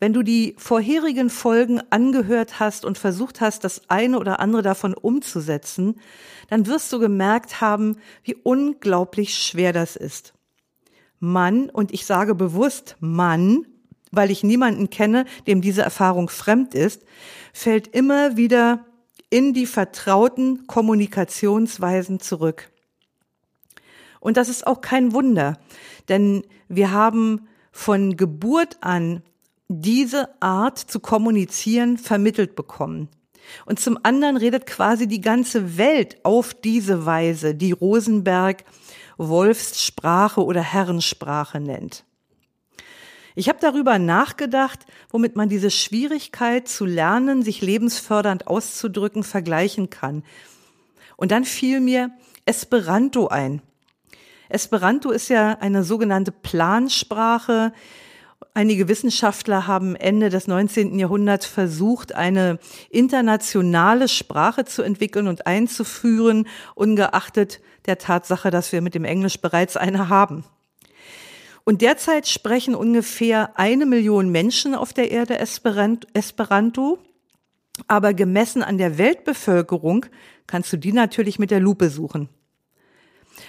Wenn 0.01 0.13
du 0.13 0.23
die 0.23 0.55
vorherigen 0.59 1.29
Folgen 1.29 1.81
angehört 1.91 2.61
hast 2.61 2.85
und 2.85 2.99
versucht 2.99 3.41
hast, 3.41 3.65
das 3.65 3.83
eine 3.89 4.19
oder 4.19 4.39
andere 4.39 4.63
davon 4.63 4.95
umzusetzen, 4.95 6.01
dann 6.49 6.67
wirst 6.67 6.93
du 6.93 7.01
gemerkt 7.01 7.61
haben, 7.61 7.97
wie 8.23 8.37
unglaublich 8.37 9.35
schwer 9.37 9.73
das 9.73 9.97
ist. 9.97 10.35
Mann, 11.19 11.69
und 11.69 11.93
ich 11.93 12.07
sage 12.07 12.37
bewusst 12.37 12.97
Mann, 13.01 13.67
weil 14.13 14.31
ich 14.31 14.45
niemanden 14.45 14.89
kenne, 14.89 15.25
dem 15.47 15.61
diese 15.61 15.83
Erfahrung 15.83 16.29
fremd 16.29 16.75
ist, 16.75 17.03
fällt 17.53 17.89
immer 17.89 18.37
wieder 18.37 18.87
in 19.31 19.53
die 19.53 19.67
vertrauten 19.67 20.67
Kommunikationsweisen 20.67 22.21
zurück. 22.21 22.71
Und 24.21 24.37
das 24.37 24.49
ist 24.49 24.67
auch 24.67 24.81
kein 24.81 25.13
Wunder, 25.13 25.59
denn 26.09 26.45
wir 26.69 26.93
haben 26.93 27.49
von 27.73 28.17
Geburt 28.17 28.79
an 28.81 29.23
diese 29.69 30.29
Art 30.41 30.79
zu 30.79 30.99
kommunizieren 30.99 31.99
vermittelt 31.99 32.57
bekommen. 32.57 33.09
Und 33.67 33.81
zum 33.81 33.99
anderen 34.03 34.37
redet 34.37 34.67
quasi 34.67 35.07
die 35.07 35.21
ganze 35.21 35.79
Welt 35.79 36.19
auf 36.25 36.55
diese 36.55 37.07
Weise, 37.07 37.55
die 37.55 37.73
Rosenberg 37.73 38.65
Wolfssprache 39.19 40.45
oder 40.45 40.63
Herrensprache 40.63 41.61
nennt. 41.61 42.05
Ich 43.35 43.49
habe 43.49 43.59
darüber 43.61 43.99
nachgedacht, 43.99 44.87
womit 45.11 45.37
man 45.37 45.49
diese 45.49 45.71
Schwierigkeit 45.71 46.69
zu 46.69 46.85
lernen, 46.85 47.43
sich 47.43 47.61
lebensfördernd 47.61 48.49
auszudrücken, 48.49 49.23
vergleichen 49.23 49.91
kann. 49.91 50.25
Und 51.17 51.31
dann 51.31 51.45
fiel 51.45 51.81
mir 51.81 52.11
Esperanto 52.47 53.29
ein. 53.29 53.63
Esperanto 54.49 55.11
ist 55.11 55.29
ja 55.29 55.59
eine 55.61 55.85
sogenannte 55.85 56.33
Plansprache, 56.33 57.73
Einige 58.59 58.89
Wissenschaftler 58.89 59.69
haben 59.69 59.95
Ende 59.95 60.31
des 60.31 60.49
19. 60.49 60.99
Jahrhunderts 60.99 61.47
versucht, 61.47 62.17
eine 62.17 62.59
internationale 62.91 64.09
Sprache 64.09 64.65
zu 64.65 64.83
entwickeln 64.83 65.29
und 65.29 65.47
einzuführen, 65.47 66.49
ungeachtet 66.75 67.61
der 67.87 67.99
Tatsache, 67.99 68.51
dass 68.51 68.73
wir 68.73 68.81
mit 68.81 68.97
dem 68.97 69.05
Englisch 69.05 69.41
bereits 69.41 69.77
eine 69.77 70.09
haben. 70.09 70.43
Und 71.63 71.83
derzeit 71.83 72.27
sprechen 72.27 72.75
ungefähr 72.75 73.57
eine 73.57 73.87
Million 73.87 74.29
Menschen 74.31 74.75
auf 74.75 74.93
der 74.93 75.13
Erde 75.13 75.39
Esperanto. 75.39 76.99
Aber 77.87 78.13
gemessen 78.13 78.65
an 78.65 78.77
der 78.77 78.99
Weltbevölkerung 78.99 80.07
kannst 80.49 80.73
du 80.73 80.79
die 80.79 80.93
natürlich 80.93 81.39
mit 81.39 81.53
der 81.53 81.61
Lupe 81.61 81.91
suchen. 81.91 82.29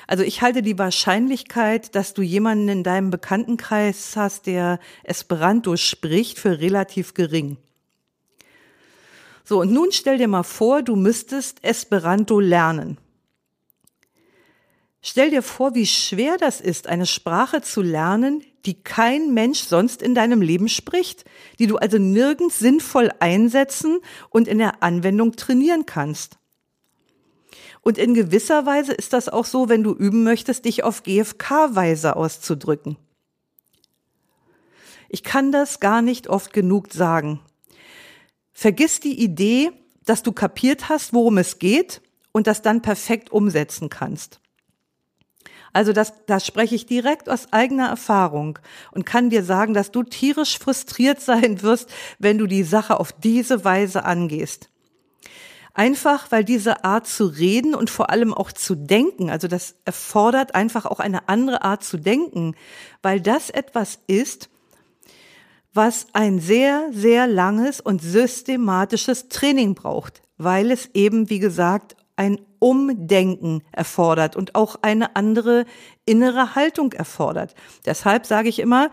Also 0.07 0.23
ich 0.23 0.41
halte 0.41 0.61
die 0.61 0.77
Wahrscheinlichkeit, 0.77 1.95
dass 1.95 2.13
du 2.13 2.21
jemanden 2.21 2.69
in 2.69 2.83
deinem 2.83 3.09
Bekanntenkreis 3.09 4.15
hast, 4.15 4.47
der 4.47 4.79
Esperanto 5.03 5.77
spricht, 5.77 6.39
für 6.39 6.59
relativ 6.59 7.13
gering. 7.13 7.57
So, 9.43 9.61
und 9.61 9.71
nun 9.71 9.91
stell 9.91 10.17
dir 10.17 10.27
mal 10.27 10.43
vor, 10.43 10.83
du 10.83 10.95
müsstest 10.95 11.63
Esperanto 11.63 12.39
lernen. 12.39 12.97
Stell 15.01 15.29
dir 15.29 15.41
vor, 15.41 15.75
wie 15.75 15.85
schwer 15.85 16.37
das 16.37 16.59
ist, 16.59 16.87
eine 16.87 17.05
Sprache 17.05 17.61
zu 17.61 17.81
lernen, 17.81 18.43
die 18.65 18.83
kein 18.83 19.33
Mensch 19.33 19.59
sonst 19.59 20.01
in 20.01 20.13
deinem 20.13 20.41
Leben 20.41 20.67
spricht, 20.67 21.23
die 21.57 21.67
du 21.67 21.77
also 21.77 21.97
nirgends 21.97 22.59
sinnvoll 22.59 23.09
einsetzen 23.19 23.99
und 24.29 24.47
in 24.47 24.57
der 24.57 24.83
Anwendung 24.83 25.35
trainieren 25.37 25.85
kannst. 25.85 26.38
Und 27.81 27.97
in 27.97 28.13
gewisser 28.13 28.65
Weise 28.65 28.93
ist 28.93 29.13
das 29.13 29.29
auch 29.29 29.45
so, 29.45 29.69
wenn 29.69 29.83
du 29.83 29.93
üben 29.93 30.23
möchtest, 30.23 30.65
dich 30.65 30.83
auf 30.83 31.03
GFK-Weise 31.03 32.15
auszudrücken. 32.15 32.97
Ich 35.07 35.23
kann 35.23 35.51
das 35.51 35.79
gar 35.79 36.01
nicht 36.01 36.27
oft 36.27 36.53
genug 36.53 36.93
sagen. 36.93 37.39
Vergiss 38.53 38.99
die 38.99 39.19
Idee, 39.23 39.71
dass 40.05 40.23
du 40.23 40.31
kapiert 40.31 40.89
hast, 40.89 41.13
worum 41.13 41.37
es 41.37 41.59
geht 41.59 42.01
und 42.31 42.47
das 42.47 42.61
dann 42.61 42.81
perfekt 42.81 43.31
umsetzen 43.31 43.89
kannst. 43.89 44.39
Also 45.71 45.93
das, 45.93 46.13
das 46.25 46.45
spreche 46.45 46.75
ich 46.75 46.85
direkt 46.85 47.29
aus 47.29 47.53
eigener 47.53 47.87
Erfahrung 47.87 48.59
und 48.91 49.05
kann 49.05 49.29
dir 49.29 49.43
sagen, 49.43 49.73
dass 49.73 49.91
du 49.91 50.03
tierisch 50.03 50.57
frustriert 50.57 51.21
sein 51.21 51.61
wirst, 51.61 51.89
wenn 52.17 52.37
du 52.37 52.47
die 52.47 52.63
Sache 52.63 52.99
auf 52.99 53.11
diese 53.11 53.63
Weise 53.63 54.03
angehst. 54.03 54.69
Einfach, 55.79 56.29
weil 56.29 56.43
diese 56.43 56.83
Art 56.83 57.07
zu 57.07 57.25
reden 57.27 57.73
und 57.73 57.89
vor 57.89 58.09
allem 58.09 58.33
auch 58.33 58.51
zu 58.51 58.75
denken, 58.75 59.29
also 59.29 59.47
das 59.47 59.75
erfordert 59.85 60.53
einfach 60.53 60.85
auch 60.85 60.99
eine 60.99 61.29
andere 61.29 61.61
Art 61.61 61.85
zu 61.85 61.95
denken, 61.95 62.53
weil 63.01 63.21
das 63.21 63.49
etwas 63.49 63.97
ist, 64.05 64.49
was 65.73 66.07
ein 66.11 66.41
sehr, 66.41 66.89
sehr 66.91 67.27
langes 67.27 67.79
und 67.79 68.01
systematisches 68.01 69.29
Training 69.29 69.73
braucht, 69.73 70.21
weil 70.37 70.69
es 70.69 70.89
eben, 70.95 71.29
wie 71.29 71.39
gesagt, 71.39 71.95
ein 72.17 72.41
Umdenken 72.59 73.63
erfordert 73.71 74.35
und 74.35 74.55
auch 74.55 74.75
eine 74.81 75.15
andere 75.15 75.63
innere 76.05 76.55
Haltung 76.55 76.91
erfordert. 76.91 77.55
Deshalb 77.85 78.25
sage 78.25 78.49
ich 78.49 78.59
immer, 78.59 78.91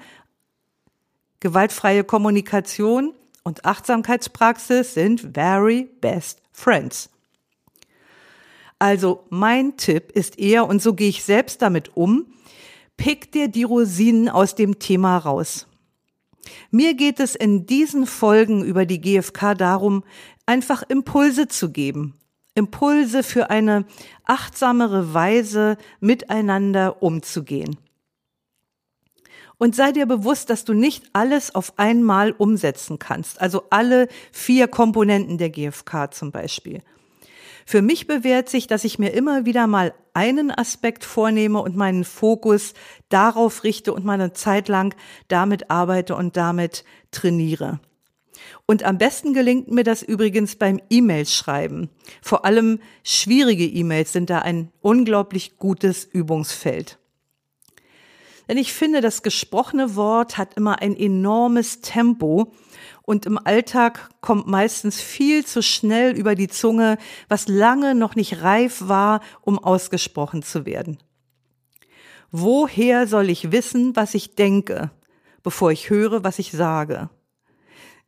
gewaltfreie 1.41 2.05
Kommunikation 2.05 3.13
und 3.43 3.65
Achtsamkeitspraxis 3.65 4.95
sind 4.95 5.31
very 5.35 5.91
best 6.01 6.46
friends. 6.57 7.11
Also 8.79 9.25
mein 9.31 9.77
Tipp 9.77 10.11
ist 10.13 10.39
eher, 10.39 10.67
und 10.67 10.83
so 10.83 10.95
gehe 10.95 11.09
ich 11.09 11.23
selbst 11.23 11.63
damit 11.63 11.97
um, 11.97 12.27
pick 12.97 13.31
dir 13.33 13.49
die 13.49 13.63
Rosinen 13.63 14.29
aus 14.29 14.55
dem 14.55 14.79
Thema 14.79 15.19
raus. 15.19 15.67
Mir 16.71 16.95
geht 16.95 17.21
es 17.21 17.35
in 17.35 17.67
diesen 17.67 18.07
Folgen 18.07 18.65
über 18.65 18.87
die 18.87 19.01
GfK 19.01 19.55
darum, 19.55 20.05
einfach 20.47 20.83
Impulse 20.83 21.49
zu 21.49 21.71
geben, 21.71 22.15
Impulse 22.55 23.23
für 23.23 23.51
eine 23.51 23.85
achtsamere 24.25 25.13
Weise 25.13 25.77
miteinander 26.01 27.03
umzugehen. 27.03 27.77
Und 29.59 29.75
sei 29.75 29.93
dir 29.93 30.07
bewusst, 30.07 30.51
dass 30.51 30.65
du 30.65 30.75
nicht 30.75 31.05
alles 31.13 31.55
auf 31.55 31.79
einmal 31.79 32.33
umsetzen 32.33 32.99
kannst, 32.99 33.41
also 33.41 33.65
alle 33.71 34.09
vier 34.31 34.69
Komponenten 34.69 35.39
der 35.39 35.51
GfK 35.51 36.11
zum 36.13 36.31
Beispiel. 36.31 36.83
Für 37.65 37.83
mich 37.83 38.07
bewährt 38.07 38.49
sich, 38.49 38.69
dass 38.69 38.85
ich 38.85 38.99
mir 38.99 39.13
immer 39.13 39.45
wieder 39.45 39.67
mal 39.67 39.93
einen 40.15 40.51
Aspekt 40.53 41.05
vornehme 41.05 41.61
und 41.61 41.75
meinen 41.75 42.05
Fokus 42.05 42.75
darauf 43.09 43.65
richte 43.65 43.93
und 43.93 44.05
meine 44.05 44.33
Zeit 44.33 44.69
lang 44.69 44.95
damit 45.27 45.71
arbeite 45.71 46.15
und 46.15 46.37
damit 46.37 46.85
trainiere. 47.11 47.81
Und 48.67 48.85
am 48.85 48.99
besten 48.99 49.35
gelingt 49.35 49.71
mir 49.71 49.83
das 49.83 50.03
übrigens 50.03 50.57
beim 50.57 50.81
E-Mails 50.91 51.35
schreiben. 51.35 51.91
Vor 52.23 52.45
allem 52.45 52.79
schwierige 53.03 53.67
E-Mails 53.67 54.13
sind 54.13 54.31
da 54.31 54.41
ein 54.41 54.71
unglaublich 54.81 55.57
gutes 55.57 56.05
Übungsfeld. 56.05 56.99
Denn 58.49 58.59
ich 58.59 58.73
finde, 58.73 59.01
das 59.01 59.23
gesprochene 59.23 59.97
Wort 59.97 60.39
hat 60.39 60.55
immer 60.55 60.81
ein 60.81 60.97
enormes 60.97 61.81
Tempo 61.81 62.53
und 63.03 63.27
im 63.27 63.39
Alltag 63.39 64.11
kommt 64.21 64.47
meistens 64.47 65.01
viel 65.01 65.45
zu 65.45 65.63
schnell 65.63 66.17
über 66.17 66.35
die 66.35 66.49
Zunge, 66.49 66.99
was 67.29 67.49
lange 67.49 67.95
noch 67.95 68.15
nicht 68.15 68.43
reif 68.43 68.83
war, 68.89 69.21
um 69.43 69.59
ausgesprochen 69.59 70.43
zu 70.43 70.67
werden. 70.67 70.99
Woher 72.31 73.07
soll 73.07 73.31
ich 73.31 73.53
wissen, 73.53 73.95
was 73.97 74.15
ich 74.15 74.35
denke, 74.35 74.91
bevor 75.43 75.71
ich 75.71 75.91
höre, 75.91 76.25
was 76.25 76.39
ich 76.39 76.53
sage? 76.53 77.09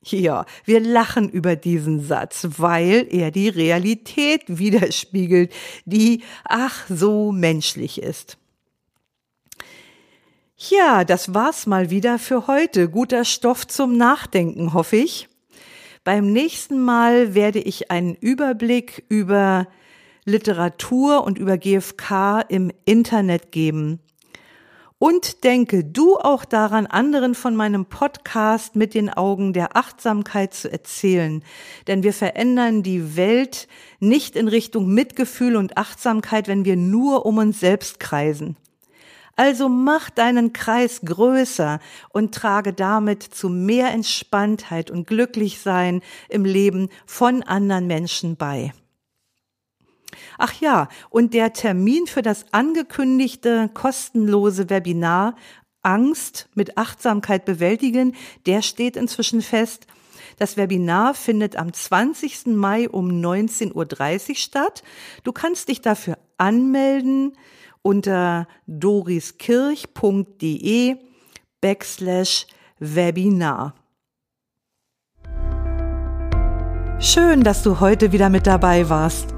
Ja, 0.03 0.46
wir 0.64 0.81
lachen 0.81 1.29
über 1.29 1.57
diesen 1.57 2.01
Satz, 2.01 2.46
weil 2.57 3.07
er 3.11 3.31
die 3.31 3.48
Realität 3.48 4.42
widerspiegelt, 4.46 5.53
die 5.85 6.22
ach 6.44 6.87
so 6.88 7.33
menschlich 7.33 8.01
ist. 8.01 8.38
Ja, 10.60 11.04
das 11.04 11.34
war's 11.34 11.68
mal 11.68 11.88
wieder 11.88 12.18
für 12.18 12.48
heute. 12.48 12.90
Guter 12.90 13.24
Stoff 13.24 13.68
zum 13.68 13.96
Nachdenken, 13.96 14.74
hoffe 14.74 14.96
ich. 14.96 15.28
Beim 16.02 16.32
nächsten 16.32 16.80
Mal 16.80 17.32
werde 17.32 17.60
ich 17.60 17.92
einen 17.92 18.16
Überblick 18.16 19.04
über 19.08 19.68
Literatur 20.24 21.22
und 21.22 21.38
über 21.38 21.58
GFK 21.58 22.40
im 22.48 22.72
Internet 22.84 23.52
geben. 23.52 24.00
Und 24.98 25.44
denke 25.44 25.84
du 25.84 26.16
auch 26.16 26.44
daran, 26.44 26.88
anderen 26.88 27.36
von 27.36 27.54
meinem 27.54 27.86
Podcast 27.86 28.74
mit 28.74 28.94
den 28.94 29.10
Augen 29.10 29.52
der 29.52 29.76
Achtsamkeit 29.76 30.54
zu 30.54 30.72
erzählen. 30.72 31.44
Denn 31.86 32.02
wir 32.02 32.12
verändern 32.12 32.82
die 32.82 33.16
Welt 33.16 33.68
nicht 34.00 34.34
in 34.34 34.48
Richtung 34.48 34.92
Mitgefühl 34.92 35.54
und 35.54 35.76
Achtsamkeit, 35.78 36.48
wenn 36.48 36.64
wir 36.64 36.74
nur 36.74 37.26
um 37.26 37.38
uns 37.38 37.60
selbst 37.60 38.00
kreisen. 38.00 38.56
Also 39.38 39.68
mach 39.68 40.11
deinen 40.11 40.53
Kreis 40.53 41.03
größer 41.05 41.79
und 42.09 42.35
trage 42.35 42.72
damit 42.72 43.22
zu 43.22 43.48
mehr 43.48 43.92
Entspanntheit 43.92 44.90
und 44.90 45.07
Glücklichsein 45.07 46.03
im 46.29 46.44
Leben 46.44 46.88
von 47.07 47.44
anderen 47.44 47.87
Menschen 47.87 48.35
bei. 48.35 48.72
Ach 50.38 50.55
ja, 50.55 50.88
und 51.09 51.35
der 51.35 51.53
Termin 51.53 52.09
für 52.09 52.22
das 52.22 52.53
angekündigte 52.53 53.70
kostenlose 53.72 54.70
Webinar 54.70 55.37
Angst 55.83 56.48
mit 56.57 56.77
Achtsamkeit 56.77 57.44
bewältigen, 57.44 58.16
der 58.46 58.61
steht 58.61 58.96
inzwischen 58.96 59.40
fest. 59.40 59.87
Das 60.38 60.57
Webinar 60.57 61.14
findet 61.14 61.55
am 61.55 61.72
20. 61.72 62.46
Mai 62.46 62.88
um 62.88 63.09
19.30 63.09 64.31
Uhr 64.31 64.35
statt. 64.35 64.83
Du 65.22 65.31
kannst 65.31 65.68
dich 65.68 65.81
dafür 65.81 66.18
anmelden 66.38 67.35
unter 67.82 68.46
doriskirch.de 68.66 70.96
backslash 71.60 72.46
Webinar. 72.78 73.74
Schön, 77.00 77.42
dass 77.42 77.62
du 77.62 77.80
heute 77.80 78.12
wieder 78.12 78.28
mit 78.28 78.46
dabei 78.46 78.88
warst. 78.88 79.34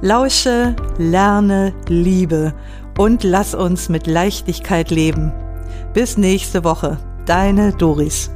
Lausche, 0.00 0.76
lerne, 0.98 1.74
liebe 1.88 2.54
und 2.98 3.22
lass 3.22 3.54
uns 3.54 3.88
mit 3.88 4.06
Leichtigkeit 4.06 4.90
leben. 4.90 5.32
Bis 5.94 6.16
nächste 6.16 6.64
Woche, 6.64 6.98
deine 7.24 7.72
Doris. 7.72 8.30